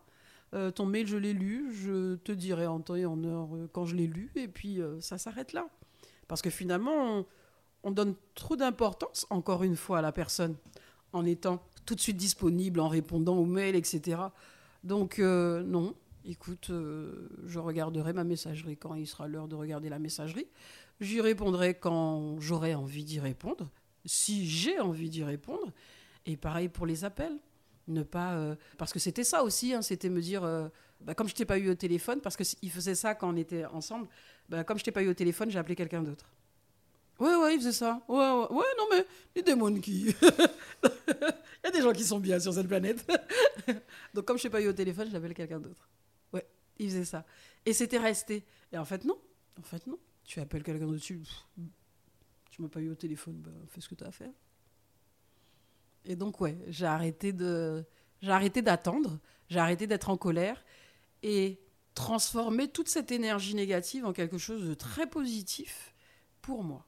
Euh, 0.54 0.70
ton 0.70 0.86
mail, 0.86 1.06
je 1.06 1.18
l'ai 1.18 1.34
lu, 1.34 1.74
je 1.74 2.14
te 2.14 2.32
dirai 2.32 2.66
en 2.66 2.80
temps 2.80 2.94
et 2.94 3.04
en 3.04 3.22
heure 3.22 3.54
euh, 3.54 3.68
quand 3.70 3.84
je 3.84 3.96
l'ai 3.96 4.06
lu, 4.06 4.30
et 4.34 4.48
puis 4.48 4.80
ça 5.00 5.18
s'arrête 5.18 5.52
là. 5.52 5.66
Parce 6.26 6.40
que 6.40 6.48
finalement, 6.48 7.18
on, 7.18 7.26
on 7.82 7.90
donne 7.90 8.14
trop 8.34 8.56
d'importance, 8.56 9.26
encore 9.28 9.62
une 9.62 9.76
fois, 9.76 9.98
à 9.98 10.02
la 10.02 10.12
personne, 10.12 10.56
en 11.12 11.26
étant 11.26 11.62
tout 11.84 11.94
de 11.94 12.00
suite 12.00 12.16
disponible, 12.16 12.80
en 12.80 12.88
répondant 12.88 13.36
aux 13.36 13.44
mails, 13.44 13.76
etc. 13.76 14.22
Donc, 14.84 15.18
non, 15.18 15.94
écoute, 16.24 16.70
euh, 16.70 17.28
je 17.46 17.58
regarderai 17.58 18.12
ma 18.12 18.24
messagerie. 18.24 18.76
Quand 18.76 18.94
il 18.94 19.06
sera 19.06 19.28
l'heure 19.28 19.48
de 19.48 19.54
regarder 19.54 19.88
la 19.88 19.98
messagerie. 19.98 20.46
J'y 21.00 21.20
répondrai. 21.20 21.74
Quand 21.74 22.40
j'aurai 22.40 22.74
envie 22.74 23.04
d'y 23.04 23.20
répondre, 23.20 23.70
si 24.04 24.46
j'ai 24.46 24.80
envie 24.80 25.10
d'y 25.10 25.24
répondre. 25.24 25.72
Et 26.26 26.36
pareil 26.36 26.68
pour 26.68 26.86
les 26.86 27.04
appels. 27.04 27.36
Ne 27.86 28.02
pas 28.02 28.32
euh, 28.36 28.54
parce 28.78 28.94
que 28.94 28.98
c'était 28.98 29.24
ça 29.24 29.44
aussi 29.44 29.74
hein, 29.74 29.82
c'était 29.82 30.08
me 30.08 30.22
dire 30.22 30.42
euh, 30.42 30.68
bah, 31.02 31.14
comme 31.14 31.28
je 31.28 31.34
t'ai 31.34 31.44
pas 31.44 31.58
eu 31.58 31.68
au 31.68 31.74
téléphone 31.74 32.22
parce 32.22 32.34
que 32.34 32.42
il 32.62 32.70
faisait 32.70 32.94
ça 32.94 33.14
quand 33.14 33.28
on 33.28 33.36
était 33.36 33.66
ensemble 33.66 34.08
bah, 34.48 34.64
comme 34.64 34.78
je 34.78 34.84
t'ai 34.84 34.90
pas 34.90 35.02
eu 35.02 35.08
au 35.08 35.12
téléphone 35.12 35.50
j'ai 35.50 35.58
appelé 35.58 35.74
quelqu'un 35.74 36.02
d'autre. 36.02 36.24
Ouais 37.20 37.34
ouais 37.36 37.54
il 37.56 37.58
faisait 37.58 37.72
ça. 37.72 38.00
Ouais 38.08 38.16
ouais, 38.16 38.64
non 38.78 38.86
mais 38.90 39.04
les 39.36 39.42
démons 39.42 39.78
qui 39.80 40.06
il 40.82 41.64
y 41.64 41.66
a 41.66 41.70
des 41.70 41.82
gens 41.82 41.92
qui 41.92 42.04
sont 42.04 42.20
bien 42.20 42.40
sur 42.40 42.54
cette 42.54 42.68
planète. 42.68 43.06
Donc 44.14 44.24
comme 44.24 44.38
je 44.38 44.44
t'ai 44.44 44.50
pas 44.50 44.62
eu 44.62 44.68
au 44.68 44.72
téléphone 44.72 45.10
j'appelle 45.12 45.34
quelqu'un 45.34 45.60
d'autre 45.60 45.86
il 46.78 46.88
faisait 46.88 47.04
ça 47.04 47.24
et 47.66 47.72
c'était 47.72 47.98
resté 47.98 48.44
et 48.72 48.78
en 48.78 48.84
fait 48.84 49.04
non 49.04 49.18
en 49.58 49.62
fait 49.62 49.86
non 49.86 49.98
tu 50.24 50.40
appelles 50.40 50.62
quelqu'un 50.62 50.86
d'autre 50.86 51.02
tu 51.02 51.20
tu 52.50 52.62
m'as 52.62 52.68
pas 52.68 52.80
eu 52.80 52.90
au 52.90 52.94
téléphone 52.94 53.36
bah, 53.40 53.50
fais 53.68 53.80
ce 53.80 53.88
que 53.88 53.94
tu 53.94 54.04
as 54.04 54.08
à 54.08 54.12
faire 54.12 54.32
et 56.04 56.16
donc, 56.16 56.40
ouais, 56.40 56.58
j'ai 56.68 56.86
arrêté 56.86 57.32
de, 57.32 57.84
j'ai 58.20 58.30
arrêté 58.30 58.62
d'attendre, 58.62 59.18
j'ai 59.48 59.58
arrêté 59.58 59.86
d'être 59.86 60.10
en 60.10 60.16
colère 60.16 60.62
et 61.22 61.60
transformer 61.94 62.68
toute 62.68 62.88
cette 62.88 63.12
énergie 63.12 63.54
négative 63.54 64.04
en 64.04 64.12
quelque 64.12 64.38
chose 64.38 64.68
de 64.68 64.74
très 64.74 65.08
positif 65.08 65.94
pour 66.42 66.62
moi. 66.62 66.86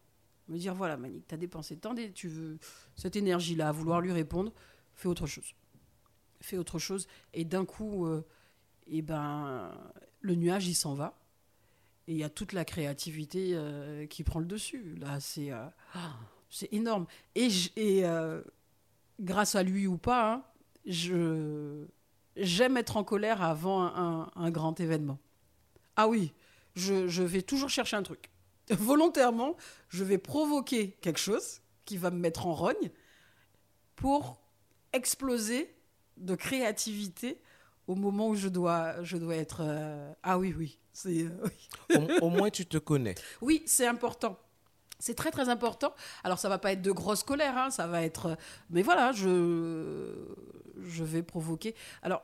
Me 0.48 0.58
dire, 0.58 0.74
voilà, 0.74 0.96
Manique, 0.96 1.26
t'as 1.26 1.36
dépensé 1.36 1.76
tant, 1.76 1.94
d'é- 1.94 2.12
tu 2.12 2.28
veux 2.28 2.58
cette 2.94 3.16
énergie-là, 3.16 3.72
vouloir 3.72 4.00
lui 4.00 4.12
répondre, 4.12 4.52
fais 4.94 5.08
autre 5.08 5.26
chose. 5.26 5.54
Fais 6.40 6.58
autre 6.58 6.78
chose. 6.78 7.06
Et 7.32 7.44
d'un 7.44 7.64
coup, 7.64 8.06
euh, 8.06 8.22
eh 8.88 9.02
ben, 9.02 9.72
le 10.20 10.34
nuage, 10.34 10.66
il 10.66 10.74
s'en 10.74 10.94
va. 10.94 11.18
Et 12.08 12.12
il 12.12 12.18
y 12.18 12.24
a 12.24 12.30
toute 12.30 12.52
la 12.52 12.64
créativité 12.64 13.50
euh, 13.54 14.06
qui 14.06 14.24
prend 14.24 14.40
le 14.40 14.46
dessus. 14.46 14.94
Là, 15.00 15.20
c'est 15.20 15.50
euh, 15.52 15.66
c'est 16.50 16.72
énorme. 16.72 17.06
Et, 17.34 17.48
et 17.76 18.04
euh, 18.06 18.42
grâce 19.20 19.54
à 19.56 19.62
lui 19.62 19.86
ou 19.86 19.98
pas, 19.98 20.34
hein, 20.34 20.44
je 20.86 21.84
j'aime 22.36 22.76
être 22.76 22.96
en 22.96 23.04
colère 23.04 23.42
avant 23.42 23.82
un, 23.82 24.22
un- 24.24 24.30
un 24.36 24.50
grand 24.50 24.78
événement. 24.80 25.18
Ah 25.96 26.08
oui, 26.08 26.32
je, 26.76 27.08
je 27.08 27.22
vais 27.22 27.42
toujours 27.42 27.70
chercher 27.70 27.96
un 27.96 28.02
truc. 28.02 28.30
Volontairement, 28.70 29.56
je 29.88 30.04
vais 30.04 30.18
provoquer 30.18 30.92
quelque 31.02 31.20
chose 31.20 31.60
qui 31.86 31.96
va 31.98 32.10
me 32.10 32.18
mettre 32.18 32.46
en 32.46 32.54
rogne 32.54 32.90
pour 33.96 34.40
exploser 34.92 35.74
de 36.16 36.34
créativité 36.34 37.40
au 37.86 37.94
moment 37.94 38.28
où 38.28 38.34
je 38.34 38.48
dois, 38.48 39.02
je 39.02 39.16
dois 39.16 39.36
être... 39.36 39.60
euh, 39.62 40.12
Ah 40.22 40.38
oui, 40.38 40.54
oui, 40.56 40.78
c'est... 40.92 41.22
euh, 41.24 41.30
oui. 41.90 41.96
Au, 42.20 42.26
au 42.26 42.30
moins, 42.30 42.50
tu 42.50 42.66
te 42.66 42.78
connais. 42.78 43.14
Oui, 43.40 43.62
c'est 43.66 43.86
important. 43.86 44.38
C'est 44.98 45.14
très 45.14 45.30
très 45.30 45.48
important. 45.50 45.94
Alors 46.24 46.38
ça 46.38 46.48
va 46.48 46.58
pas 46.58 46.72
être 46.72 46.80
de 46.80 46.90
grosse 46.90 47.22
colère, 47.22 47.56
hein, 47.58 47.70
ça 47.70 47.86
va 47.86 48.02
être. 48.02 48.26
euh, 48.26 48.34
Mais 48.70 48.82
voilà, 48.82 49.12
je 49.12 50.14
je 50.88 51.04
vais 51.04 51.22
provoquer. 51.22 51.74
Alors 52.02 52.22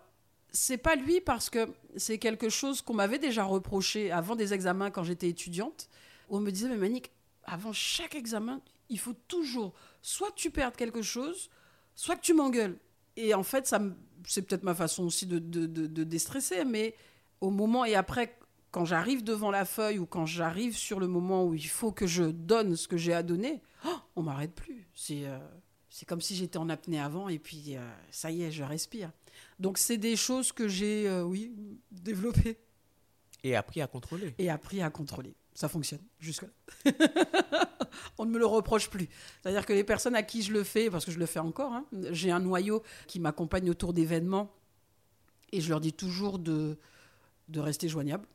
c'est 0.52 0.78
pas 0.78 0.96
lui 0.96 1.20
parce 1.20 1.48
que 1.50 1.68
c'est 1.96 2.18
quelque 2.18 2.48
chose 2.48 2.82
qu'on 2.82 2.94
m'avait 2.94 3.18
déjà 3.18 3.44
reproché 3.44 4.10
avant 4.10 4.36
des 4.36 4.52
examens 4.54 4.90
quand 4.90 5.02
j'étais 5.04 5.28
étudiante. 5.28 5.88
On 6.30 6.40
me 6.40 6.50
disait 6.50 6.68
mais 6.68 6.76
Manique, 6.76 7.10
avant 7.44 7.72
chaque 7.74 8.14
examen, 8.14 8.60
il 8.88 8.98
faut 8.98 9.14
toujours 9.28 9.74
soit 10.00 10.30
que 10.30 10.36
tu 10.36 10.50
perdes 10.50 10.76
quelque 10.76 11.02
chose, 11.02 11.50
soit 11.94 12.16
que 12.16 12.22
tu 12.22 12.32
m'engueules. 12.34 12.78
Et 13.16 13.34
en 13.34 13.42
fait, 13.42 13.66
ça 13.66 13.78
me- 13.78 13.94
c'est 14.26 14.42
peut-être 14.42 14.62
ma 14.64 14.74
façon 14.74 15.04
aussi 15.04 15.26
de, 15.26 15.38
de, 15.38 15.66
de- 15.66 15.86
de 15.86 16.04
déstresser, 16.04 16.64
mais 16.64 16.94
au 17.40 17.50
moment 17.50 17.84
et 17.84 17.94
après, 17.94 18.38
quand 18.70 18.84
j'arrive 18.84 19.22
devant 19.24 19.50
la 19.50 19.64
feuille 19.64 19.98
ou 19.98 20.06
quand 20.06 20.26
j'arrive 20.26 20.76
sur 20.76 20.98
le 21.00 21.06
moment 21.08 21.44
où 21.44 21.54
il 21.54 21.66
faut 21.66 21.92
que 21.92 22.06
je 22.06 22.24
donne 22.24 22.76
ce 22.76 22.88
que 22.88 22.96
j'ai 22.96 23.12
à 23.12 23.22
donner, 23.22 23.60
oh, 23.86 23.96
on 24.16 24.22
m'arrête 24.22 24.54
plus. 24.54 24.86
C'est 24.94 25.26
euh, 25.26 25.38
c'est 25.90 26.06
comme 26.06 26.20
si 26.22 26.34
j'étais 26.36 26.56
en 26.56 26.68
apnée 26.70 26.98
avant 27.00 27.28
et 27.28 27.38
puis 27.38 27.76
euh, 27.76 27.80
ça 28.10 28.30
y 28.30 28.42
est, 28.42 28.50
je 28.50 28.62
respire. 28.64 29.10
Donc 29.58 29.76
c'est 29.76 29.98
des 29.98 30.16
choses 30.16 30.50
que 30.52 30.68
j'ai, 30.68 31.06
euh, 31.08 31.22
oui, 31.22 31.52
développées 31.90 32.58
Et 33.44 33.56
appris 33.56 33.82
à 33.82 33.86
contrôler. 33.86 34.34
et 34.38 34.48
appris 34.48 34.80
à 34.80 34.88
contrôler. 34.90 35.34
Ça 35.54 35.68
fonctionne 35.68 36.00
jusque-là. 36.18 36.50
On 38.18 38.24
ne 38.24 38.30
me 38.30 38.38
le 38.38 38.46
reproche 38.46 38.88
plus. 38.88 39.08
C'est-à-dire 39.42 39.66
que 39.66 39.72
les 39.72 39.84
personnes 39.84 40.14
à 40.14 40.22
qui 40.22 40.42
je 40.42 40.52
le 40.52 40.64
fais, 40.64 40.90
parce 40.90 41.04
que 41.04 41.10
je 41.10 41.18
le 41.18 41.26
fais 41.26 41.38
encore, 41.38 41.72
hein, 41.72 41.86
j'ai 42.10 42.30
un 42.30 42.40
noyau 42.40 42.82
qui 43.06 43.20
m'accompagne 43.20 43.68
autour 43.70 43.92
d'événements 43.92 44.54
et 45.52 45.60
je 45.60 45.68
leur 45.68 45.80
dis 45.80 45.92
toujours 45.92 46.38
de, 46.38 46.78
de 47.48 47.60
rester 47.60 47.88
joignable. 47.88 48.26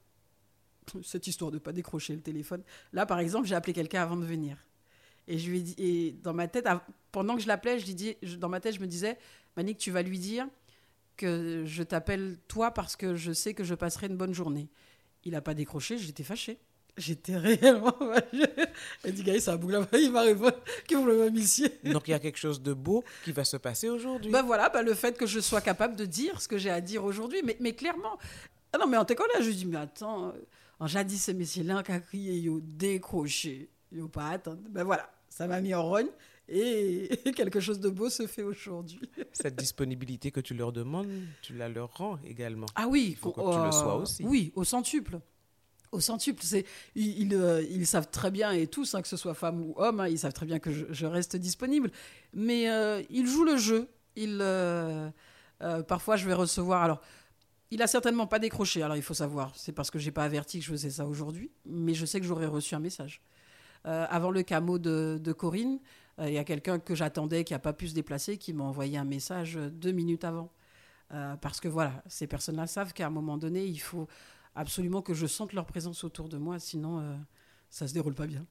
Cette 1.03 1.27
histoire 1.27 1.51
de 1.51 1.58
ne 1.58 1.60
pas 1.62 1.73
décrocher 1.73 2.13
le 2.13 2.21
téléphone. 2.21 2.63
Là, 2.93 3.06
par 3.06 3.19
exemple, 3.19 3.47
j'ai 3.47 3.56
appelé 3.56 3.73
quelqu'un 3.73 4.03
avant 4.03 4.17
de 4.17 4.25
venir. 4.25 4.58
Et 5.27 5.38
je 5.38 5.49
lui 5.49 5.60
ai 5.60 5.62
dit, 5.62 5.75
et 5.77 6.12
dans 6.23 6.34
ma 6.34 6.47
tête, 6.47 6.67
pendant 7.12 7.36
que 7.36 7.41
je 7.41 7.47
l'appelais, 7.47 7.80
je 7.80 7.91
dis, 7.91 8.15
dans 8.38 8.47
ma 8.47 8.62
tête, 8.62 8.75
je 8.75 8.80
me 8.80 8.88
disais, 8.88 9.17
Manik, 9.58 9.77
tu 9.77 9.91
vas 9.91 10.01
lui 10.01 10.19
dire 10.19 10.47
que 11.17 11.63
je 11.65 11.84
t'appelle 11.84 12.38
toi 12.47 12.71
parce 12.71 12.95
que 12.95 13.15
je 13.15 13.34
sais 13.34 13.53
que 13.53 13.63
je 13.63 13.75
passerai 13.75 14.08
une 14.08 14.15
bonne 14.15 14.34
journée. 14.34 14.69
Il 15.25 15.32
n'a 15.32 15.41
pas 15.41 15.53
décroché, 15.53 15.97
j'étais 15.97 16.23
fâchée. 16.23 16.60
J'étais 16.98 17.38
réellement. 17.38 17.96
Elle 19.04 19.14
dit, 19.14 19.24
Gaï, 19.24 19.40
c'est 19.40 19.52
un 19.52 19.56
boucle 19.56 19.86
il 19.94 20.12
m'a 20.12 20.22
répondu 20.22 20.54
que 20.88 20.96
vous 20.96 21.06
le 21.06 21.92
Donc 21.92 22.08
il 22.08 22.12
y 22.12 22.14
a 22.14 22.20
quelque 22.20 22.38
chose 22.38 22.62
de 22.62 22.74
beau 22.74 23.04
qui 23.24 23.32
va 23.32 23.44
se 23.44 23.58
passer 23.58 23.90
aujourd'hui. 23.90 24.32
Ben 24.32 24.42
voilà, 24.42 24.70
ben 24.70 24.82
le 24.82 24.94
fait 24.94 25.18
que 25.18 25.28
je 25.28 25.40
sois 25.40 25.62
capable 25.62 25.96
de 25.96 26.06
dire 26.06 26.42
ce 26.42 26.48
que 26.48 26.58
j'ai 26.58 26.72
à 26.72 26.82
dire 26.82 27.04
aujourd'hui, 27.04 27.42
mais, 27.44 27.56
mais 27.60 27.74
clairement. 27.74 28.18
Ah 28.74 28.78
non, 28.80 28.88
mais 28.88 28.98
en 28.98 29.06
tout 29.06 29.16
cas, 29.16 29.24
là, 29.34 29.42
je 29.42 29.52
dis, 29.52 29.66
mais 29.66 29.78
attends, 29.78 30.30
euh, 30.30 30.32
en 30.80 30.88
jadis, 30.88 31.22
ces 31.22 31.34
messieurs-là 31.34 31.84
qui 31.84 31.92
a 31.92 32.00
crié, 32.00 32.34
ils 32.34 32.50
ont 32.50 32.62
décroché, 32.62 33.70
ils 33.92 34.00
n'ont 34.00 34.08
pas 34.08 34.30
attendre. 34.30 34.62
Ben 34.70 34.84
voilà, 34.84 35.10
ça 35.30 35.48
m'a 35.48 35.62
mis 35.62 35.74
en 35.74 35.84
rogne 35.84 36.10
et 36.50 37.10
quelque 37.36 37.60
chose 37.60 37.80
de 37.80 37.90
beau 37.90 38.10
se 38.10 38.26
fait 38.28 38.44
aujourd'hui. 38.44 39.02
Cette 39.34 39.56
disponibilité 39.56 40.32
que 40.32 40.40
tu 40.40 40.54
leur 40.54 40.72
demandes, 40.72 41.08
tu 41.42 41.54
la 41.54 41.70
leur 41.70 41.96
rends 41.96 42.18
également. 42.26 42.68
Ah 42.76 42.88
oui, 42.88 43.10
il 43.12 43.16
faut 43.16 43.32
que 43.32 43.42
tu 43.42 43.66
le 43.66 43.72
sois 43.72 43.96
aussi. 43.96 44.24
Oui, 44.24 44.52
au 44.56 44.64
centuple 44.64 45.20
au 45.91 46.00
centuple. 46.00 46.43
Euh, 46.54 47.63
ils, 47.69 47.88
savent 47.88 48.10
très 48.10 48.32
bien, 48.32 48.52
et 48.52 48.67
tous, 48.67 48.95
hein, 48.95 49.02
que 49.02 49.08
ce 49.08 49.17
soit 49.17 49.34
femme 49.34 49.62
ou 49.62 49.73
homme, 49.78 50.00
hein, 50.00 50.08
ils 50.08 50.19
savent 50.19 50.34
très 50.34 50.45
bien 50.45 50.60
que 50.60 50.71
je, 50.71 51.06
reste 51.06 51.36
disponible. 51.36 51.91
Mais 52.34 52.69
euh, 52.69 53.02
ils 53.10 53.28
jouent 53.28 53.45
le 53.45 53.58
jeu. 53.58 53.88
Euh, 54.17 55.10
parfois, 55.88 56.15
je 56.15 56.26
vais 56.28 56.34
recevoir. 56.34 56.84
Alors, 56.84 57.02
il 57.71 57.82
a 57.82 57.88
certainement 57.88 58.28
pas 58.28 58.39
décroché. 58.39 58.82
Alors, 58.82 58.97
il 58.97 59.04
faut 59.04 59.13
savoir, 59.13 59.52
c'est 59.56 59.71
parce 59.71 59.91
que 59.91 60.00
j'ai 60.00 60.12
pas 60.12 60.23
averti 60.23 60.60
que 60.60 60.65
je 60.65 60.71
faisais 60.71 60.89
ça 60.89 61.06
aujourd'hui. 61.06 61.52
Mais 61.65 61.93
je 61.93 62.06
sais 62.06 62.19
que 62.19 62.26
j'aurais 62.26 62.45
reçu 62.45 62.76
un 62.76 62.80
message. 62.80 63.21
avant 63.84 64.32
le 64.32 64.43
camo 64.43 64.78
de, 64.80 65.19
de 65.21 65.34
Corinne, 65.34 65.80
il 66.19 66.34
y 66.34 66.38
a 66.38 66.43
quelqu'un 66.43 66.80
que 66.80 66.95
j'attendais 66.95 67.43
qui 67.43 67.54
n'a 67.54 67.60
pas 67.60 67.73
pu 67.73 67.88
se 67.88 67.93
déplacer 67.93 68.38
qui 68.38 68.52
m'a 68.52 68.63
envoyé 68.63 68.97
un 68.97 69.06
message 69.06 69.56
deux 69.56 69.91
minutes 69.91 70.23
avant. 70.23 70.52
parce 71.41 71.60
que 71.60 71.67
voilà, 71.67 72.04
ces 72.08 72.28
personnes-là 72.28 72.67
savent 72.67 72.93
qu'à 72.93 73.08
un 73.08 73.12
moment 73.12 73.38
donné, 73.38 73.65
il 73.65 73.80
faut 73.80 74.08
absolument 74.58 75.02
que 75.02 75.13
je 75.13 75.28
sente 75.28 75.54
leur 75.54 75.65
présence 75.65 76.04
autour 76.04 76.28
de 76.30 76.38
moi, 76.38 76.60
sinon 76.60 77.00
euh, 77.00 77.15
ça 77.70 77.88
se 77.88 77.93
déroule 77.93 78.15
pas 78.15 78.28
bien. 78.28 78.46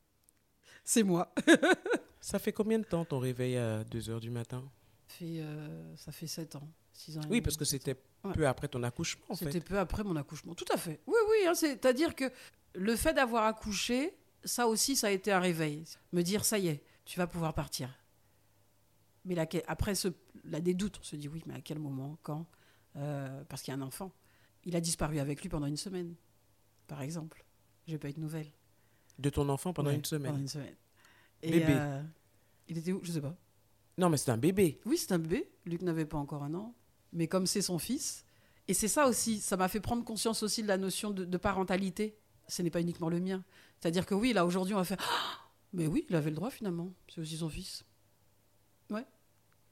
C'est 0.84 1.02
moi. 1.02 1.34
ça 2.20 2.38
fait 2.38 2.52
combien 2.52 2.78
de 2.78 2.84
temps 2.84 3.04
ton 3.04 3.18
réveil 3.18 3.56
à 3.56 3.84
2 3.84 4.10
heures 4.10 4.20
du 4.20 4.30
matin? 4.30 4.64
Ça 5.08 5.14
fait, 5.18 5.40
euh, 5.40 5.96
ça 5.96 6.12
fait 6.12 6.26
7 6.26 6.56
ans. 6.56 6.68
6 6.92 7.18
ans 7.18 7.22
oui, 7.28 7.40
parce 7.40 7.56
que 7.56 7.64
c'était 7.64 7.96
peu 8.32 8.46
après 8.46 8.68
ton 8.68 8.82
accouchement. 8.82 9.26
C'était 9.34 9.60
peu 9.60 9.78
après 9.78 10.04
mon 10.04 10.16
accouchement, 10.16 10.54
tout 10.54 10.64
à 10.72 10.76
fait. 10.76 11.00
Oui, 11.06 11.18
oui, 11.28 11.46
hein, 11.46 11.54
c'est-à-dire 11.54 12.14
que 12.14 12.30
le 12.74 12.96
fait 12.96 13.12
d'avoir 13.12 13.44
accouché, 13.44 14.16
ça 14.44 14.68
aussi, 14.68 14.96
ça 14.96 15.08
a 15.08 15.10
été 15.10 15.32
un 15.32 15.40
réveil. 15.40 15.84
Me 16.12 16.22
dire, 16.22 16.44
ça 16.44 16.58
y 16.58 16.68
est, 16.68 16.82
tu 17.04 17.18
vas 17.18 17.26
pouvoir 17.26 17.52
partir. 17.52 17.90
Mais 19.24 19.36
après 19.66 19.96
ce, 19.96 20.08
la 20.44 20.60
des 20.60 20.74
doutes, 20.74 20.98
on 21.00 21.02
se 21.02 21.16
dit, 21.16 21.28
oui, 21.28 21.42
mais 21.46 21.54
à 21.54 21.60
quel 21.60 21.80
moment, 21.80 22.16
quand? 22.22 22.46
Euh, 22.96 23.42
Parce 23.48 23.62
qu'il 23.62 23.72
y 23.72 23.76
a 23.76 23.78
un 23.78 23.82
enfant. 23.82 24.12
Il 24.66 24.76
a 24.76 24.80
disparu 24.80 25.18
avec 25.20 25.40
lui 25.40 25.48
pendant 25.48 25.66
une 25.66 25.76
semaine, 25.76 26.14
par 26.88 27.00
exemple. 27.00 27.44
J'ai 27.86 27.98
pas 27.98 28.10
eu 28.10 28.12
de 28.12 28.20
nouvelles. 28.20 28.50
De 29.18 29.30
ton 29.30 29.48
enfant 29.48 29.72
pendant 29.72 29.90
une 29.90 30.04
semaine 30.04 30.32
Pendant 30.32 30.42
une 30.42 30.48
semaine. 30.48 30.74
bébé 31.40 31.66
euh, 31.68 32.02
Il 32.68 32.76
était 32.76 32.92
où? 32.92 33.00
Je 33.02 33.12
sais 33.12 33.20
pas. 33.20 33.34
Non, 33.96 34.10
mais 34.10 34.16
c'est 34.16 34.30
un 34.30 34.36
bébé. 34.36 34.80
Oui, 34.84 34.98
c'est 34.98 35.12
un 35.12 35.18
bébé. 35.18 35.48
Luc 35.64 35.82
n'avait 35.82 36.04
pas 36.04 36.18
encore 36.18 36.42
un 36.42 36.52
an. 36.54 36.74
Mais 37.12 37.28
comme 37.28 37.46
c'est 37.46 37.62
son 37.62 37.78
fils, 37.78 38.24
et 38.68 38.74
c'est 38.74 38.88
ça 38.88 39.06
aussi, 39.06 39.40
ça 39.40 39.56
m'a 39.56 39.68
fait 39.68 39.80
prendre 39.80 40.04
conscience 40.04 40.42
aussi 40.42 40.62
de 40.62 40.68
la 40.68 40.76
notion 40.76 41.10
de, 41.10 41.36
parentalité. 41.36 42.18
Ce 42.48 42.60
n'est 42.62 42.70
pas 42.70 42.80
uniquement 42.80 43.08
le 43.08 43.20
mien. 43.20 43.44
C'est-à-dire 43.80 44.04
que 44.04 44.14
oui, 44.14 44.32
là, 44.32 44.44
aujourd'hui, 44.44 44.74
on 44.74 44.78
va 44.78 44.84
faire 44.84 44.98
ah 45.00 45.40
Mais 45.72 45.86
oui, 45.86 46.06
il 46.08 46.16
avait 46.16 46.30
le 46.30 46.36
droit 46.36 46.50
finalement. 46.50 46.92
C'est 47.08 47.20
aussi 47.20 47.36
son 47.36 47.48
fils. 47.48 47.84
Ouais. 48.90 49.06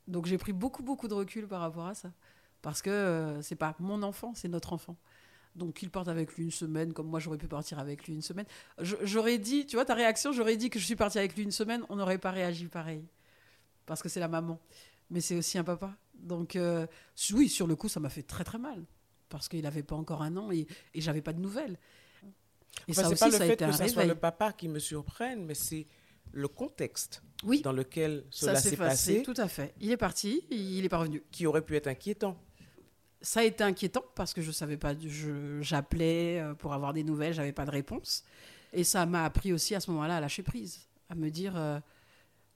Donc 0.07 0.27
j'ai 0.27 0.39
pris 0.39 0.53
beaucoup, 0.53 0.83
beaucoup 0.83 1.09
de 1.09 1.15
recul 1.15 1.49
par 1.49 1.61
rapport 1.61 1.87
à 1.87 1.95
ça. 1.95 2.13
Parce 2.65 2.81
que 2.81 2.89
euh, 2.89 3.43
c'est 3.43 3.57
pas 3.57 3.77
mon 3.79 4.03
enfant, 4.03 4.33
c'est 4.35 4.49
notre 4.49 4.73
enfant. 4.73 4.97
Donc 5.55 5.83
il 5.83 5.91
parte 5.91 6.09
avec 6.09 6.35
lui 6.35 6.45
une 6.45 6.51
semaine, 6.51 6.95
comme 6.95 7.07
moi 7.07 7.21
j'aurais 7.21 7.37
pu 7.37 7.47
partir 7.47 7.79
avec 7.79 8.07
lui 8.07 8.15
une 8.15 8.23
semaine. 8.23 8.47
J'aurais 8.79 9.37
dit, 9.37 9.67
tu 9.67 9.77
vois 9.77 9.85
ta 9.85 9.93
réaction, 9.93 10.33
j'aurais 10.33 10.57
dit 10.57 10.71
que 10.71 10.79
je 10.79 10.87
suis 10.87 10.97
partie 10.97 11.19
avec 11.19 11.37
lui 11.37 11.43
une 11.43 11.51
semaine, 11.51 11.85
on 11.91 11.97
n'aurait 11.97 12.17
pas 12.17 12.31
réagi 12.31 12.69
pareil. 12.69 13.05
Parce 13.85 14.03
que 14.03 14.09
c'est 14.09 14.19
la 14.19 14.29
maman. 14.29 14.59
Mais 15.11 15.21
c'est 15.21 15.37
aussi 15.37 15.59
un 15.59 15.63
papa. 15.63 15.95
Donc 16.15 16.57
euh, 16.57 16.87
oui, 17.35 17.51
sur 17.51 17.67
le 17.67 17.77
coup, 17.77 17.91
ça 17.91 18.01
m'a 18.01 18.09
fait 18.09 18.23
très 18.23 18.45
très 18.45 18.59
mal. 18.59 18.83
Parce 19.29 19.47
qu'il 19.51 19.61
n'avait 19.61 19.83
pas 19.83 19.97
encore 19.97 20.23
un 20.23 20.35
an 20.39 20.51
et, 20.51 20.67
et 20.95 21.03
j'avais 21.03 21.21
pas 21.21 21.35
de 21.35 21.41
nouvelles. 21.41 21.79
Et 22.89 22.95
ça 22.95 23.11
aussi, 23.11 23.21
pas 23.21 23.29
le 23.29 23.37
fait 23.37 23.57
que 23.59 23.73
ce 23.73 23.89
soit 23.89 24.07
le 24.07 24.15
papa 24.15 24.55
qui 24.55 24.69
me 24.69 24.79
surprenne, 24.79 25.45
mais 25.45 25.55
c'est 25.55 25.87
le 26.33 26.49
contexte 26.49 27.23
oui, 27.45 27.61
dans 27.61 27.73
lequel 27.73 28.25
cela 28.31 28.57
s'est 28.57 28.75
passé, 28.75 29.23
Tout 29.23 29.35
à 29.37 29.49
fait. 29.49 29.75
Il 29.81 29.91
est 29.91 29.99
parti, 29.99 30.47
il 30.51 30.83
est 30.83 30.89
pas 30.89 30.99
revenu. 30.99 31.23
Qui 31.31 31.47
aurait 31.47 31.63
pu 31.63 31.77
être 31.77 31.89
inquiétant 31.89 32.41
ça 33.25 33.41
a 33.41 33.43
été 33.43 33.65
inquiétant 33.65 34.05
parce 34.15 34.35
que 34.35 34.43
je 34.43 34.53
savais 34.53 34.77
pas, 34.77 34.95
j'appelais 35.61 36.41
euh, 36.41 36.55
pour 36.55 36.75
avoir 36.75 36.93
des 36.93 37.03
nouvelles, 37.03 37.33
j'avais 37.33 37.53
pas 37.53 37.65
de 37.65 37.71
réponse. 37.71 38.23
Et 38.73 38.85
ça 38.85 39.07
m'a 39.07 39.25
appris 39.25 39.53
aussi 39.53 39.75
à 39.75 39.81
ce 39.81 39.91
moment-là 39.93 40.19
à 40.19 40.21
lâcher 40.21 40.43
prise, 40.43 40.89
à 41.09 41.15
me 41.15 41.31
dire, 41.31 41.57
euh, 41.57 41.81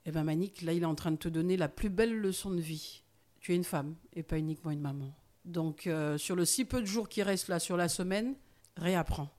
eh 0.05 0.11
ben 0.11 0.23
Manik, 0.23 0.61
là 0.61 0.73
il 0.73 0.83
est 0.83 0.85
en 0.85 0.95
train 0.95 1.11
de 1.11 1.17
te 1.17 1.27
donner 1.27 1.57
la 1.57 1.69
plus 1.69 1.89
belle 1.89 2.15
leçon 2.15 2.51
de 2.51 2.61
vie. 2.61 3.01
Tu 3.39 3.53
es 3.53 3.55
une 3.55 3.63
femme 3.63 3.95
et 4.13 4.21
pas 4.21 4.37
uniquement 4.37 4.69
une 4.69 4.79
maman. 4.79 5.11
Donc 5.43 5.87
euh, 5.87 6.19
sur 6.19 6.35
le 6.35 6.45
si 6.45 6.65
peu 6.65 6.81
de 6.81 6.85
jours 6.85 7.09
qui 7.09 7.23
restent 7.23 7.47
là 7.47 7.57
sur 7.59 7.75
la 7.75 7.89
semaine, 7.89 8.35
réapprends. 8.77 9.29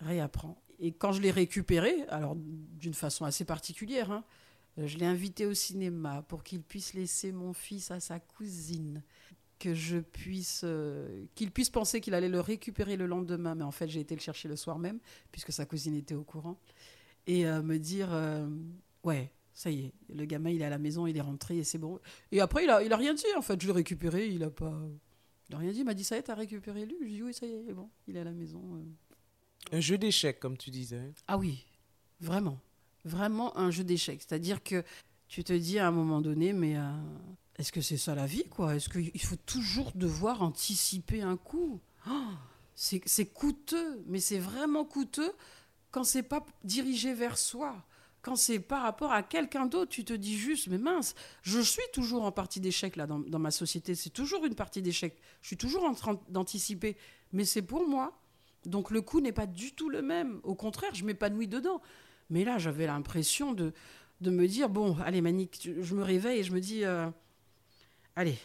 Réapprends. 0.00 0.60
Et 0.80 0.92
quand 0.92 1.12
je 1.12 1.22
l'ai 1.22 1.30
récupéré, 1.30 2.04
alors 2.10 2.36
d'une 2.36 2.94
façon 2.94 3.24
assez 3.24 3.46
particulière, 3.46 4.10
hein, 4.10 4.24
je 4.76 4.98
l'ai 4.98 5.06
invité 5.06 5.46
au 5.46 5.54
cinéma 5.54 6.22
pour 6.28 6.42
qu'il 6.42 6.60
puisse 6.60 6.92
laisser 6.92 7.32
mon 7.32 7.54
fils 7.54 7.90
à 7.90 8.00
sa 8.00 8.18
cousine 8.18 9.02
que 9.64 9.74
je 9.74 9.96
puisse, 9.96 10.60
euh, 10.62 11.24
qu'il 11.34 11.50
puisse 11.50 11.70
penser 11.70 12.02
qu'il 12.02 12.12
allait 12.12 12.28
le 12.28 12.40
récupérer 12.40 12.96
le 12.96 13.06
lendemain, 13.06 13.54
mais 13.54 13.64
en 13.64 13.70
fait 13.70 13.88
j'ai 13.88 14.00
été 14.00 14.14
le 14.14 14.20
chercher 14.20 14.46
le 14.46 14.56
soir 14.56 14.78
même, 14.78 14.98
puisque 15.32 15.52
sa 15.52 15.64
cousine 15.64 15.94
était 15.94 16.14
au 16.14 16.22
courant, 16.22 16.60
et 17.26 17.46
euh, 17.46 17.62
me 17.62 17.78
dire, 17.78 18.12
euh, 18.12 18.46
ouais, 19.04 19.32
ça 19.54 19.70
y 19.70 19.86
est, 19.86 19.92
le 20.14 20.26
gamin 20.26 20.50
il 20.50 20.60
est 20.60 20.66
à 20.66 20.70
la 20.70 20.76
maison, 20.76 21.06
il 21.06 21.16
est 21.16 21.22
rentré 21.22 21.56
et 21.56 21.64
c'est 21.64 21.78
bon. 21.78 21.98
Et 22.30 22.40
après 22.40 22.64
il 22.64 22.70
a, 22.70 22.82
il 22.82 22.92
a 22.92 22.96
rien 22.98 23.14
dit 23.14 23.24
en 23.38 23.40
fait, 23.40 23.58
je 23.58 23.66
l'ai 23.66 23.72
récupéré, 23.72 24.28
il 24.28 24.44
a 24.44 24.50
pas, 24.50 24.78
il 25.48 25.54
a 25.54 25.58
rien 25.58 25.72
dit, 25.72 25.78
il 25.78 25.84
m'a 25.86 25.94
dit 25.94 26.04
ça 26.04 26.16
y 26.16 26.18
est, 26.18 26.24
t'as 26.24 26.34
récupéré 26.34 26.84
lui, 26.84 26.96
je 27.00 27.06
dis 27.06 27.22
oui 27.22 27.32
ça 27.32 27.46
y 27.46 27.52
est, 27.52 27.72
bon, 27.72 27.88
il 28.06 28.18
est 28.18 28.20
à 28.20 28.24
la 28.24 28.32
maison. 28.32 28.60
Un 29.72 29.80
jeu 29.80 29.96
d'échecs 29.96 30.40
comme 30.40 30.58
tu 30.58 30.70
disais. 30.70 31.10
Ah 31.26 31.38
oui, 31.38 31.64
vraiment, 32.20 32.60
vraiment 33.06 33.56
un 33.56 33.70
jeu 33.70 33.82
d'échecs, 33.82 34.20
c'est-à-dire 34.20 34.62
que 34.62 34.84
tu 35.26 35.42
te 35.42 35.54
dis 35.54 35.78
à 35.78 35.88
un 35.88 35.90
moment 35.90 36.20
donné, 36.20 36.52
mais 36.52 36.76
est-ce 37.58 37.72
que 37.72 37.80
c'est 37.80 37.96
ça 37.96 38.14
la 38.14 38.26
vie, 38.26 38.44
quoi? 38.48 38.74
Est-ce 38.74 38.88
qu'il 38.88 39.22
faut 39.22 39.36
toujours 39.46 39.92
devoir 39.94 40.42
anticiper 40.42 41.22
un 41.22 41.36
coup? 41.36 41.80
Oh, 42.08 42.10
C'est 42.74 43.26
coûteux, 43.26 44.02
mais 44.06 44.20
c'est 44.20 44.38
vraiment 44.38 44.84
coûteux 44.84 45.32
quand 45.90 46.04
c'est 46.04 46.24
pas 46.24 46.44
dirigé 46.64 47.14
vers 47.14 47.38
soi. 47.38 47.76
Quand 48.20 48.36
c'est 48.36 48.58
par 48.58 48.82
rapport 48.82 49.12
à 49.12 49.22
quelqu'un 49.22 49.66
d'autre, 49.66 49.90
tu 49.90 50.04
te 50.04 50.14
dis 50.14 50.36
juste, 50.36 50.66
mais 50.68 50.78
mince, 50.78 51.14
je 51.42 51.60
suis 51.60 51.82
toujours 51.92 52.24
en 52.24 52.32
partie 52.32 52.58
d'échec 52.58 52.96
là 52.96 53.06
dans, 53.06 53.18
dans 53.18 53.38
ma 53.38 53.50
société, 53.50 53.94
c'est 53.94 54.10
toujours 54.10 54.46
une 54.46 54.54
partie 54.54 54.80
d'échec. 54.82 55.16
Je 55.42 55.48
suis 55.48 55.56
toujours 55.58 55.84
en 55.84 55.94
train 55.94 56.18
d'anticiper, 56.30 56.96
mais 57.32 57.44
c'est 57.44 57.62
pour 57.62 57.86
moi. 57.86 58.18
Donc 58.64 58.90
le 58.90 59.02
coup 59.02 59.20
n'est 59.20 59.32
pas 59.32 59.46
du 59.46 59.72
tout 59.72 59.90
le 59.90 60.00
même. 60.02 60.40
Au 60.42 60.54
contraire, 60.54 60.94
je 60.94 61.04
m'épanouis 61.04 61.48
dedans. 61.48 61.82
Mais 62.30 62.44
là, 62.44 62.56
j'avais 62.58 62.86
l'impression 62.86 63.52
de, 63.52 63.74
de 64.22 64.30
me 64.30 64.48
dire, 64.48 64.70
bon, 64.70 64.96
allez 65.04 65.20
Manique, 65.20 65.68
je 65.80 65.94
me 65.94 66.02
réveille 66.02 66.40
et 66.40 66.44
je 66.44 66.52
me 66.52 66.60
dis, 66.60 66.84
euh, 66.84 67.10
allez, 68.16 68.38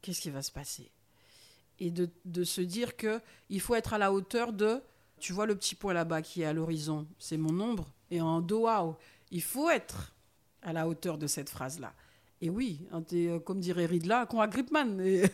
qu'est-ce 0.00 0.20
qui 0.20 0.30
va 0.30 0.42
se 0.42 0.52
passer? 0.52 0.90
Et 1.78 1.90
de, 1.90 2.44
se 2.44 2.60
dire 2.60 2.96
que 2.96 3.20
il 3.48 3.60
faut 3.60 3.74
être 3.74 3.94
à 3.94 3.98
la 3.98 4.12
hauteur 4.12 4.52
de, 4.52 4.80
tu 5.18 5.32
vois 5.32 5.46
le 5.46 5.56
petit 5.56 5.74
point 5.74 5.92
là-bas 5.92 6.22
qui 6.22 6.42
est 6.42 6.44
à 6.44 6.52
l'horizon, 6.52 7.06
c'est 7.18 7.36
mon 7.36 7.58
ombre, 7.60 7.92
et 8.10 8.20
en 8.20 8.40
dos, 8.40 8.68
il 9.30 9.42
faut 9.42 9.70
être 9.70 10.14
à 10.62 10.72
la 10.72 10.86
hauteur 10.86 11.18
de 11.18 11.26
cette 11.26 11.48
phrase-là. 11.50 11.92
Et 12.40 12.50
oui, 12.50 12.86
euh, 13.12 13.40
comme 13.40 13.60
dirait 13.60 13.86
Ridla, 13.86 14.26
qu'on 14.26 14.40
a 14.40 14.48
Gripman. 14.48 14.98
Et... 15.00 15.24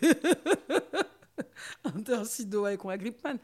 ainsi 2.08 2.46
doa 2.46 2.74
et 2.74 2.76
qu'on 2.76 2.90
a 2.90 2.98
Gripman. 2.98 3.36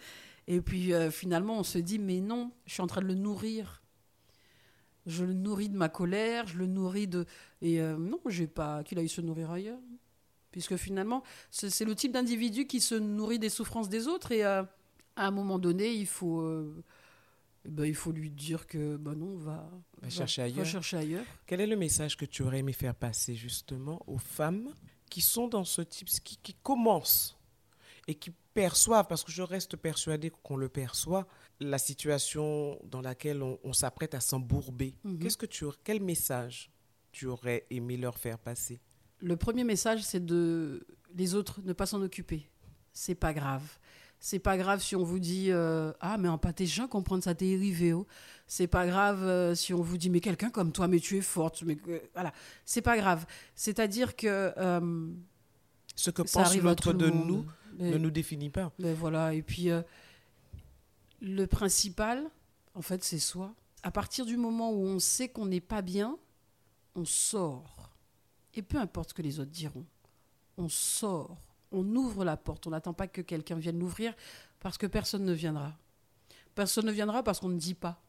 Et 0.47 0.61
puis 0.61 0.93
euh, 0.93 1.11
finalement, 1.11 1.59
on 1.59 1.63
se 1.63 1.79
dit, 1.79 1.99
mais 1.99 2.21
non, 2.21 2.53
je 2.67 2.75
suis 2.75 2.83
en 2.83 2.87
train 2.87 3.01
de 3.01 3.07
le 3.07 3.15
nourrir 3.15 3.83
je 5.07 5.25
le 5.25 5.35
nourris 5.35 5.69
de 5.69 5.77
ma 5.77 5.89
colère, 5.89 6.47
je 6.47 6.59
le 6.59 6.67
nourris 6.67 7.07
de 7.07 7.27
et 7.61 7.81
euh, 7.81 7.97
non, 7.97 8.21
j'ai 8.27 8.47
pas 8.47 8.83
qu'il 8.85 8.99
aille 8.99 9.09
se 9.09 9.21
nourrir 9.21 9.51
ailleurs 9.51 9.79
puisque 10.55 10.77
finalement, 10.77 11.25
c'est 11.51 11.85
le 11.85 11.97
type 11.97 12.13
d'individu 12.13 12.69
qui 12.69 12.81
se 12.81 12.95
nourrit 12.95 13.41
des 13.41 13.49
souffrances 13.49 13.89
des 13.89 14.07
autres 14.07 14.31
et 14.31 14.45
euh, 14.45 14.63
à 15.17 15.27
un 15.27 15.33
moment 15.33 15.59
donné, 15.59 15.93
il 15.93 16.07
faut, 16.07 16.43
euh, 16.43 16.85
ben, 17.65 17.85
il 17.87 17.97
faut 17.97 18.13
lui 18.13 18.31
dire 18.31 18.69
que 18.69 18.97
bah 18.97 19.17
non, 19.17 19.35
va, 19.35 19.69
va, 20.01 20.09
chercher, 20.09 20.43
ailleurs. 20.43 20.59
va 20.59 20.65
chercher 20.65 20.99
ailleurs. 20.99 21.25
Quel 21.49 21.61
est 21.61 21.67
le 21.67 21.75
message 21.75 22.17
que 22.17 22.25
tu 22.25 22.45
aurais 22.45 22.61
aimé 22.61 22.73
faire 22.73 22.95
passer 22.95 23.35
justement 23.35 24.01
aux 24.07 24.19
femmes 24.19 24.73
qui 25.11 25.23
sont 25.23 25.49
dans 25.49 25.65
ce 25.65 25.83
type, 25.83 26.07
qui, 26.23 26.37
qui 26.37 26.55
commencent 26.55 27.37
et 28.07 28.15
qui 28.15 28.31
perçoivent, 28.31 29.09
parce 29.09 29.25
que 29.25 29.33
je 29.33 29.43
reste 29.43 29.75
persuadée 29.75 30.31
qu'on 30.31 30.57
le 30.57 30.69
perçoit, 30.69 31.27
la 31.59 31.79
situation 31.79 32.79
dans 32.85 33.01
laquelle 33.01 33.43
on, 33.43 33.73
s'apprête 33.73 34.15
à 34.15 34.21
s'embourber. 34.21 34.95
Mhm. 35.03 35.19
Qu'est-ce 35.19 35.37
que 35.37 35.47
tu, 35.47 35.65
quel 35.83 36.01
message 36.01 36.71
tu 37.11 37.27
aurais 37.27 37.67
aimé 37.71 37.97
leur 37.97 38.19
faire 38.19 38.39
passer? 38.39 38.81
Le 39.25 39.37
premier 39.39 39.65
message, 39.65 40.03
c'est 40.03 40.25
de 40.25 40.87
les 41.15 41.35
autres 41.35 41.63
ne 41.65 41.73
pas 41.73 41.87
s'en 41.87 42.03
occuper. 42.03 42.47
C'est 42.93 43.15
pas 43.15 43.33
grave. 43.33 43.63
C'est 44.21 44.39
pas 44.39 44.59
grave 44.59 44.83
si 44.83 44.95
on 44.97 45.03
vous 45.03 45.19
dit 45.19 45.51
euh, 45.51 45.93
ah 46.01 46.19
mais 46.19 46.29
en 46.29 46.37
pâté 46.37 46.67
gens 46.67 46.89
comprendre 46.89 47.25
ça 47.25 47.33
oh. 47.33 48.07
C'est 48.47 48.67
pas 48.67 48.87
grave 48.87 49.23
euh, 49.23 49.55
si 49.55 49.73
on 49.73 49.81
vous 49.81 49.97
dit 49.97 50.11
mais 50.11 50.21
quelqu'un 50.21 50.51
comme 50.51 50.73
toi 50.73 50.89
mais 50.89 51.01
tu 51.01 51.17
es 51.17 51.23
forte 51.23 51.63
mais 51.63 51.79
voilà 52.13 52.35
c'est 52.67 52.83
pas 52.83 52.99
grave. 52.99 53.25
C'est-à-dire 53.55 54.15
que 54.15 54.53
euh, 54.59 55.09
ce 55.97 56.11
que 56.11 56.21
pense 56.23 56.57
l'autre 56.59 56.93
de 56.93 57.09
nous 57.09 57.47
ne 57.79 57.97
nous 57.97 58.11
définit 58.11 58.51
pas. 58.51 58.73
Mais 58.79 58.93
voilà 58.93 59.33
et 59.33 59.43
puis 59.43 59.71
le 61.23 61.47
principal 61.47 62.25
en 62.75 62.83
fait 62.83 63.03
c'est 63.03 63.19
soi. 63.19 63.55
À 63.83 63.91
partir 63.91 64.27
du 64.27 64.37
moment 64.37 64.71
où 64.71 64.85
on 64.85 64.99
sait 64.99 65.29
qu'on 65.29 65.47
n'est 65.47 65.61
pas 65.61 65.81
bien, 65.81 66.19
on 66.95 67.07
sort 67.07 67.74
et 68.55 68.63
peu 68.63 68.79
importe 68.79 69.11
ce 69.11 69.15
que 69.15 69.23
les 69.23 69.41
autres 69.41 69.51
diront, 69.51 69.87
on 70.57 70.69
sort 70.69 71.55
on 71.75 71.97
ouvre 71.97 72.25
la 72.25 72.37
porte. 72.37 72.67
On 72.67 72.71
n'attend 72.71 72.95
pas 72.95 73.09
que 73.09 73.21
quelqu'un 73.21 73.57
vienne 73.57 73.79
l'ouvrir 73.79 74.15
parce 74.61 74.79
que 74.79 74.87
personne 74.87 75.25
ne 75.25 75.33
viendra. 75.33 75.77
Personne 76.55 76.87
ne 76.87 76.93
viendra 76.93 77.23
parce 77.23 77.41
qu'on 77.41 77.49
ne 77.49 77.59
dit 77.59 77.75
pas. 77.75 78.03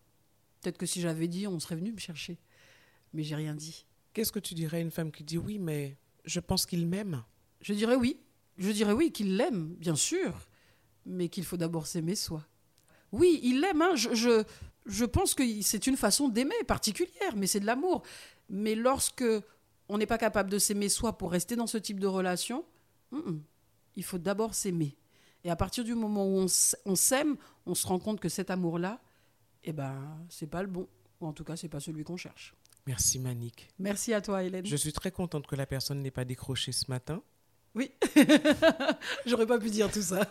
Peut-être 0.61 0.77
que 0.77 0.85
si 0.85 1.01
j'avais 1.01 1.27
dit, 1.27 1.47
on 1.47 1.59
serait 1.59 1.75
venu 1.75 1.91
me 1.91 1.97
chercher. 1.97 2.37
Mais 3.13 3.23
j'ai 3.23 3.35
rien 3.35 3.55
dit. 3.55 3.85
Qu'est-ce 4.13 4.31
que 4.31 4.39
tu 4.39 4.53
dirais 4.53 4.77
à 4.77 4.81
une 4.81 4.91
femme 4.91 5.11
qui 5.11 5.23
dit 5.23 5.37
oui, 5.37 5.59
mais 5.59 5.97
je 6.23 6.39
pense 6.39 6.65
qu'il 6.65 6.87
m'aime? 6.87 7.23
Je 7.61 7.73
dirais 7.73 7.95
oui. 7.95 8.19
Je 8.57 8.71
dirais 8.71 8.93
oui, 8.93 9.11
qu'il 9.11 9.35
l'aime, 9.35 9.75
bien 9.75 9.95
sûr, 9.95 10.47
mais 11.05 11.27
qu'il 11.27 11.43
faut 11.43 11.57
d'abord 11.57 11.87
s'aimer 11.87 12.15
soi. 12.15 12.45
Oui, 13.11 13.39
il 13.43 13.59
l'aime. 13.59 13.81
Hein. 13.81 13.95
Je, 13.95 14.43
je, 14.85 15.05
pense 15.05 15.33
que 15.33 15.43
c'est 15.61 15.87
une 15.87 15.97
façon 15.97 16.29
d'aimer 16.29 16.63
particulière, 16.65 17.35
mais 17.35 17.47
c'est 17.47 17.59
de 17.59 17.65
l'amour. 17.65 18.03
Mais 18.49 18.75
lorsque 18.75 19.25
on 19.89 19.97
n'est 19.97 20.05
pas 20.05 20.17
capable 20.17 20.49
de 20.49 20.59
s'aimer 20.59 20.89
soi 20.89 21.17
pour 21.17 21.31
rester 21.31 21.55
dans 21.55 21.67
ce 21.67 21.77
type 21.77 21.99
de 21.99 22.07
relation, 22.07 22.65
il 23.95 24.03
faut 24.03 24.17
d'abord 24.17 24.53
s'aimer. 24.53 24.97
Et 25.43 25.49
à 25.49 25.55
partir 25.55 25.83
du 25.83 25.93
moment 25.93 26.25
où 26.25 26.47
on 26.85 26.95
s'aime, 26.95 27.37
on 27.65 27.75
se 27.75 27.85
rend 27.85 27.99
compte 27.99 28.19
que 28.19 28.29
cet 28.29 28.49
amour-là, 28.49 28.99
eh 29.63 29.73
ben, 29.73 30.25
c'est 30.29 30.47
pas 30.47 30.63
le 30.63 30.67
bon. 30.67 30.87
Ou 31.21 31.27
en 31.27 31.33
tout 31.33 31.43
cas, 31.43 31.55
c'est 31.55 31.69
pas 31.69 31.79
celui 31.79 32.03
qu'on 32.03 32.17
cherche. 32.17 32.55
Merci 32.87 33.19
Manique. 33.19 33.69
Merci 33.79 34.13
à 34.13 34.21
toi 34.21 34.43
Hélène. 34.43 34.65
Je 34.65 34.75
suis 34.75 34.93
très 34.93 35.11
contente 35.11 35.47
que 35.47 35.55
la 35.55 35.65
personne 35.65 36.01
n'ait 36.01 36.11
pas 36.11 36.25
décroché 36.25 36.71
ce 36.71 36.85
matin. 36.89 37.23
Oui, 37.75 37.91
j'aurais 39.25 39.45
pas 39.45 39.59
pu 39.59 39.69
dire 39.69 39.91
tout 39.91 40.01
ça. 40.01 40.25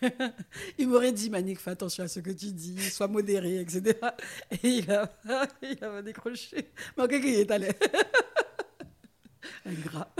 il 0.78 0.88
m'aurait 0.88 1.10
dit, 1.10 1.28
Manique, 1.28 1.58
fais 1.58 1.72
attention 1.72 2.04
à 2.04 2.08
ce 2.08 2.20
que 2.20 2.30
tu 2.30 2.52
dis, 2.52 2.80
sois 2.90 3.08
modéré, 3.08 3.58
etc. 3.58 3.98
Et 4.52 4.68
il 4.68 4.90
a, 4.92 5.10
il 5.62 5.82
a 5.82 6.02
décroché. 6.02 6.70
Mais 6.96 7.04
ok, 7.04 7.12
il 7.12 7.34
est 7.34 7.50
allé. 7.50 7.70
Ingrat. 9.66 10.14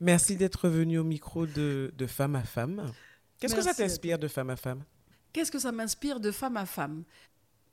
Merci 0.00 0.36
d'être 0.36 0.68
venu 0.68 0.98
au 0.98 1.04
micro 1.04 1.46
de, 1.46 1.90
Femme 2.06 2.36
à 2.36 2.42
Femme. 2.42 2.92
Qu'est-ce 3.38 3.54
que 3.54 3.62
ça 3.62 3.72
t'inspire 3.72 4.18
de 4.18 4.28
Femme 4.28 4.50
à 4.50 4.56
Femme? 4.56 4.84
Qu'est-ce 5.32 5.50
que 5.50 5.58
ça 5.58 5.72
m'inspire 5.72 6.20
de 6.20 6.30
Femme 6.30 6.58
à 6.58 6.66
Femme? 6.66 7.04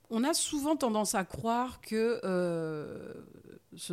On 0.08 0.24
a 0.24 0.32
souvent 0.32 0.76
tendance 0.76 1.14
à 1.14 1.24
croire 1.24 1.82
que 1.82 2.20
euh, 2.24 3.12
ce, 3.76 3.92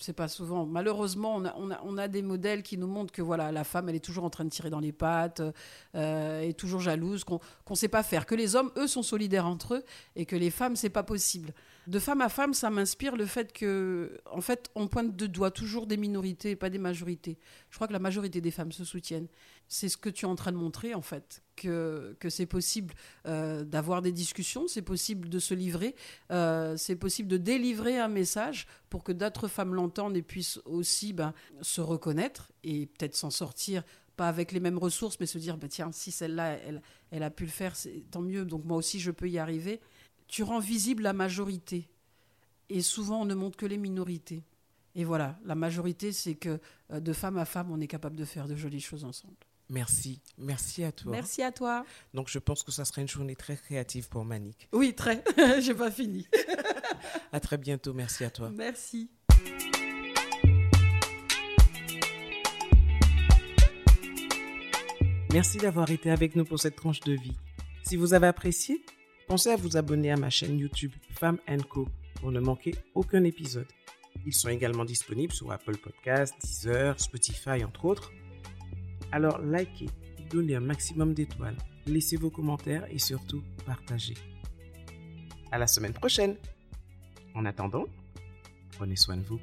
c'est 0.00 0.12
pas 0.12 0.28
souvent. 0.28 0.66
Malheureusement, 0.66 1.42
on 1.56 1.98
a, 1.98 2.08
des 2.08 2.22
modèles 2.22 2.62
qui 2.62 2.78
nous 2.78 2.86
montrent 2.86 3.12
que 3.12 3.22
voilà, 3.22 3.52
la 3.52 3.64
femme, 3.64 3.88
elle 3.88 3.94
est 3.94 4.04
toujours 4.04 4.24
en 4.24 4.30
train 4.30 4.44
de 4.44 4.50
tirer 4.50 4.70
dans 4.70 4.80
les 4.80 4.92
pattes, 4.92 5.42
euh, 5.94 6.40
est 6.40 6.58
toujours 6.58 6.80
jalouse, 6.80 7.24
qu'on 7.24 7.40
ne 7.70 7.74
sait 7.74 7.88
pas 7.88 8.02
faire. 8.02 8.26
Que 8.26 8.34
les 8.34 8.56
hommes, 8.56 8.70
eux, 8.76 8.86
sont 8.86 9.02
solidaires 9.02 9.46
entre 9.46 9.74
eux 9.74 9.84
et 10.14 10.26
que 10.26 10.36
les 10.36 10.50
femmes, 10.50 10.76
c'est 10.76 10.90
pas 10.90 11.02
possible. 11.02 11.52
De 11.86 12.00
femme 12.00 12.20
à 12.20 12.28
femme, 12.28 12.52
ça 12.52 12.68
m'inspire 12.68 13.16
le 13.16 13.26
fait 13.26 13.52
que, 13.52 14.18
en 14.26 14.40
fait, 14.40 14.70
on 14.74 14.88
pointe 14.88 15.14
de 15.14 15.26
doigt 15.28 15.52
toujours 15.52 15.86
des 15.86 15.96
minorités 15.96 16.50
et 16.50 16.56
pas 16.56 16.68
des 16.68 16.78
majorités. 16.78 17.38
Je 17.70 17.76
crois 17.76 17.86
que 17.86 17.92
la 17.92 18.00
majorité 18.00 18.40
des 18.40 18.50
femmes 18.50 18.72
se 18.72 18.84
soutiennent. 18.84 19.28
C'est 19.68 19.88
ce 19.88 19.96
que 19.96 20.10
tu 20.10 20.26
es 20.26 20.28
en 20.28 20.34
train 20.34 20.50
de 20.50 20.56
montrer, 20.56 20.94
en 20.94 21.02
fait, 21.02 21.42
que, 21.54 22.16
que 22.18 22.28
c'est 22.28 22.46
possible 22.46 22.92
euh, 23.26 23.62
d'avoir 23.62 24.02
des 24.02 24.10
discussions, 24.10 24.66
c'est 24.66 24.82
possible 24.82 25.28
de 25.28 25.38
se 25.38 25.54
livrer, 25.54 25.94
euh, 26.32 26.76
c'est 26.76 26.96
possible 26.96 27.28
de 27.28 27.36
délivrer 27.36 27.98
un 28.00 28.08
message 28.08 28.66
pour 28.90 29.04
que 29.04 29.12
d'autres 29.12 29.46
femmes 29.46 29.74
l'entendent 29.74 30.16
et 30.16 30.22
puissent 30.22 30.60
aussi 30.64 31.12
ben, 31.12 31.34
se 31.62 31.80
reconnaître 31.80 32.50
et 32.64 32.86
peut-être 32.86 33.14
s'en 33.14 33.30
sortir 33.30 33.84
pas 34.16 34.28
avec 34.28 34.50
les 34.52 34.60
mêmes 34.60 34.78
ressources, 34.78 35.20
mais 35.20 35.26
se 35.26 35.38
dire, 35.38 35.56
bah, 35.58 35.68
tiens, 35.68 35.92
si 35.92 36.10
celle-là, 36.10 36.58
elle, 36.66 36.82
elle 37.10 37.22
a 37.22 37.30
pu 37.30 37.44
le 37.44 37.50
faire, 37.50 37.74
tant 38.10 38.22
mieux, 38.22 38.44
donc 38.44 38.64
moi 38.64 38.76
aussi, 38.76 38.98
je 38.98 39.10
peux 39.10 39.28
y 39.28 39.38
arriver 39.38 39.80
tu 40.28 40.42
rends 40.42 40.58
visible 40.58 41.02
la 41.02 41.12
majorité. 41.12 41.88
Et 42.68 42.82
souvent, 42.82 43.22
on 43.22 43.24
ne 43.24 43.34
montre 43.34 43.56
que 43.56 43.66
les 43.66 43.78
minorités. 43.78 44.42
Et 44.94 45.04
voilà, 45.04 45.38
la 45.44 45.54
majorité, 45.54 46.10
c'est 46.12 46.34
que 46.34 46.58
euh, 46.90 47.00
de 47.00 47.12
femme 47.12 47.36
à 47.38 47.44
femme, 47.44 47.70
on 47.70 47.80
est 47.80 47.86
capable 47.86 48.16
de 48.16 48.24
faire 48.24 48.48
de 48.48 48.56
jolies 48.56 48.80
choses 48.80 49.04
ensemble. 49.04 49.36
Merci, 49.68 50.20
merci 50.38 50.84
à 50.84 50.92
toi. 50.92 51.10
Merci 51.12 51.42
à 51.42 51.50
toi. 51.50 51.84
Donc 52.14 52.28
je 52.28 52.38
pense 52.38 52.62
que 52.62 52.70
ça 52.70 52.84
sera 52.84 53.02
une 53.02 53.08
journée 53.08 53.34
très 53.34 53.56
créative 53.56 54.08
pour 54.08 54.24
Manique. 54.24 54.68
Oui, 54.72 54.94
très. 54.94 55.24
J'ai 55.60 55.74
pas 55.74 55.90
fini. 55.90 56.26
à 57.32 57.40
très 57.40 57.58
bientôt, 57.58 57.92
merci 57.92 58.24
à 58.24 58.30
toi. 58.30 58.50
Merci. 58.50 59.10
Merci 65.32 65.58
d'avoir 65.58 65.90
été 65.90 66.10
avec 66.10 66.36
nous 66.36 66.44
pour 66.44 66.60
cette 66.60 66.76
tranche 66.76 67.00
de 67.00 67.12
vie. 67.12 67.36
Si 67.82 67.96
vous 67.96 68.14
avez 68.14 68.28
apprécié, 68.28 68.82
Pensez 69.26 69.50
à 69.50 69.56
vous 69.56 69.76
abonner 69.76 70.12
à 70.12 70.16
ma 70.16 70.30
chaîne 70.30 70.56
YouTube 70.56 70.92
Femme 71.10 71.38
Co 71.68 71.88
pour 72.20 72.30
ne 72.30 72.38
manquer 72.38 72.76
aucun 72.94 73.24
épisode. 73.24 73.66
Ils 74.24 74.32
sont 74.32 74.48
également 74.48 74.84
disponibles 74.84 75.32
sur 75.32 75.50
Apple 75.50 75.76
Podcasts, 75.78 76.34
Deezer, 76.40 76.98
Spotify, 77.00 77.64
entre 77.64 77.86
autres. 77.86 78.12
Alors 79.10 79.40
likez, 79.40 79.90
donnez 80.30 80.54
un 80.54 80.60
maximum 80.60 81.12
d'étoiles, 81.12 81.56
laissez 81.86 82.16
vos 82.16 82.30
commentaires 82.30 82.86
et 82.88 83.00
surtout 83.00 83.42
partagez. 83.64 84.14
À 85.50 85.58
la 85.58 85.66
semaine 85.66 85.92
prochaine. 85.92 86.36
En 87.34 87.44
attendant, 87.46 87.86
prenez 88.78 88.96
soin 88.96 89.16
de 89.16 89.24
vous. 89.24 89.40